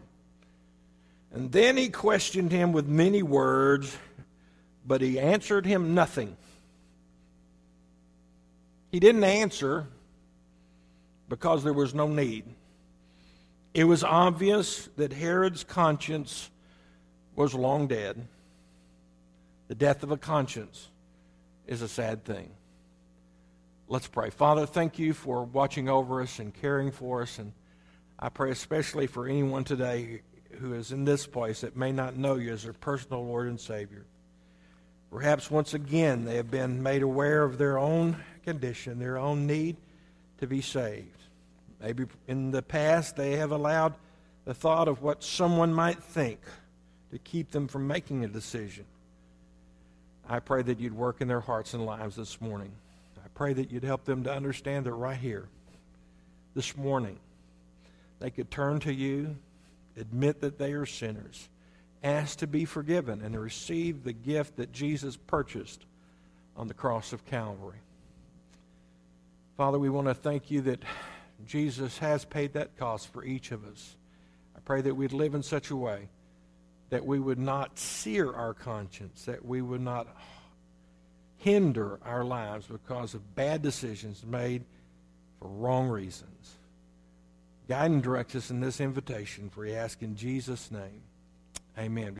And 1.32 1.52
then 1.52 1.76
he 1.76 1.90
questioned 1.90 2.50
him 2.50 2.72
with 2.72 2.86
many 2.86 3.22
words, 3.22 3.94
but 4.86 5.02
he 5.02 5.20
answered 5.20 5.66
him 5.66 5.92
nothing. 5.92 6.38
He 8.90 9.00
didn't 9.00 9.24
answer 9.24 9.86
because 11.28 11.62
there 11.62 11.72
was 11.72 11.94
no 11.94 12.08
need. 12.08 12.44
It 13.72 13.84
was 13.84 14.02
obvious 14.02 14.88
that 14.96 15.12
Herod's 15.12 15.62
conscience 15.62 16.50
was 17.36 17.54
long 17.54 17.86
dead. 17.86 18.26
The 19.68 19.76
death 19.76 20.02
of 20.02 20.10
a 20.10 20.16
conscience 20.16 20.88
is 21.68 21.82
a 21.82 21.88
sad 21.88 22.24
thing. 22.24 22.50
Let's 23.86 24.08
pray. 24.08 24.30
Father, 24.30 24.66
thank 24.66 24.98
you 24.98 25.14
for 25.14 25.44
watching 25.44 25.88
over 25.88 26.20
us 26.20 26.40
and 26.40 26.52
caring 26.52 26.90
for 26.90 27.22
us. 27.22 27.38
And 27.38 27.52
I 28.18 28.28
pray 28.28 28.50
especially 28.50 29.06
for 29.06 29.28
anyone 29.28 29.62
today 29.62 30.22
who 30.58 30.74
is 30.74 30.90
in 30.90 31.04
this 31.04 31.26
place 31.26 31.60
that 31.60 31.76
may 31.76 31.92
not 31.92 32.16
know 32.16 32.34
you 32.34 32.52
as 32.52 32.64
their 32.64 32.72
personal 32.72 33.24
Lord 33.24 33.46
and 33.46 33.60
Savior. 33.60 34.04
Perhaps 35.10 35.50
once 35.50 35.74
again 35.74 36.24
they 36.24 36.36
have 36.36 36.50
been 36.50 36.82
made 36.82 37.02
aware 37.02 37.42
of 37.42 37.58
their 37.58 37.78
own 37.78 38.16
condition, 38.44 38.98
their 38.98 39.18
own 39.18 39.46
need 39.46 39.76
to 40.38 40.46
be 40.46 40.60
saved. 40.60 41.08
Maybe 41.80 42.06
in 42.28 42.50
the 42.50 42.62
past 42.62 43.16
they 43.16 43.32
have 43.32 43.50
allowed 43.50 43.94
the 44.44 44.54
thought 44.54 44.88
of 44.88 45.02
what 45.02 45.22
someone 45.22 45.74
might 45.74 46.02
think 46.02 46.40
to 47.10 47.18
keep 47.18 47.50
them 47.50 47.66
from 47.66 47.86
making 47.86 48.24
a 48.24 48.28
decision. 48.28 48.84
I 50.28 50.38
pray 50.38 50.62
that 50.62 50.78
you'd 50.78 50.94
work 50.94 51.20
in 51.20 51.28
their 51.28 51.40
hearts 51.40 51.74
and 51.74 51.84
lives 51.84 52.14
this 52.16 52.40
morning. 52.40 52.72
I 53.16 53.28
pray 53.34 53.52
that 53.52 53.70
you'd 53.70 53.84
help 53.84 54.04
them 54.04 54.22
to 54.24 54.32
understand 54.32 54.86
that 54.86 54.92
right 54.92 55.16
here, 55.16 55.48
this 56.54 56.76
morning, 56.76 57.18
they 58.18 58.30
could 58.30 58.50
turn 58.50 58.80
to 58.80 58.92
you, 58.92 59.36
admit 59.96 60.40
that 60.40 60.58
they 60.58 60.72
are 60.72 60.86
sinners, 60.86 61.48
ask 62.02 62.38
to 62.38 62.46
be 62.46 62.64
forgiven, 62.64 63.20
and 63.22 63.34
to 63.34 63.40
receive 63.40 64.04
the 64.04 64.12
gift 64.12 64.56
that 64.56 64.72
Jesus 64.72 65.16
purchased 65.16 65.84
on 66.56 66.66
the 66.66 66.74
cross 66.74 67.12
of 67.12 67.26
Calvary. 67.26 67.80
Father, 69.56 69.78
we 69.78 69.90
want 69.90 70.08
to 70.08 70.14
thank 70.14 70.50
you 70.50 70.62
that 70.62 70.82
Jesus 71.46 71.98
has 71.98 72.24
paid 72.24 72.54
that 72.54 72.76
cost 72.78 73.12
for 73.12 73.24
each 73.24 73.52
of 73.52 73.64
us. 73.64 73.96
I 74.56 74.60
pray 74.60 74.80
that 74.82 74.94
we'd 74.94 75.12
live 75.12 75.34
in 75.34 75.42
such 75.42 75.70
a 75.70 75.76
way 75.76 76.08
that 76.90 77.06
we 77.06 77.18
would 77.18 77.38
not 77.38 77.78
sear 77.78 78.32
our 78.32 78.52
conscience, 78.52 79.24
that 79.24 79.44
we 79.44 79.62
would 79.62 79.80
not 79.80 80.08
hinder 81.36 81.98
our 82.04 82.24
lives 82.24 82.66
because 82.66 83.14
of 83.14 83.34
bad 83.34 83.62
decisions 83.62 84.24
made 84.26 84.64
for 85.38 85.48
wrong 85.48 85.88
reasons. 85.88 86.56
Guide 87.68 87.90
and 87.90 88.02
direct 88.02 88.34
us 88.34 88.50
in 88.50 88.60
this 88.60 88.80
invitation, 88.80 89.48
for 89.48 89.60
we 89.60 89.74
ask 89.74 90.02
in 90.02 90.16
Jesus' 90.16 90.70
name. 90.70 91.02
Amen. 91.78 92.14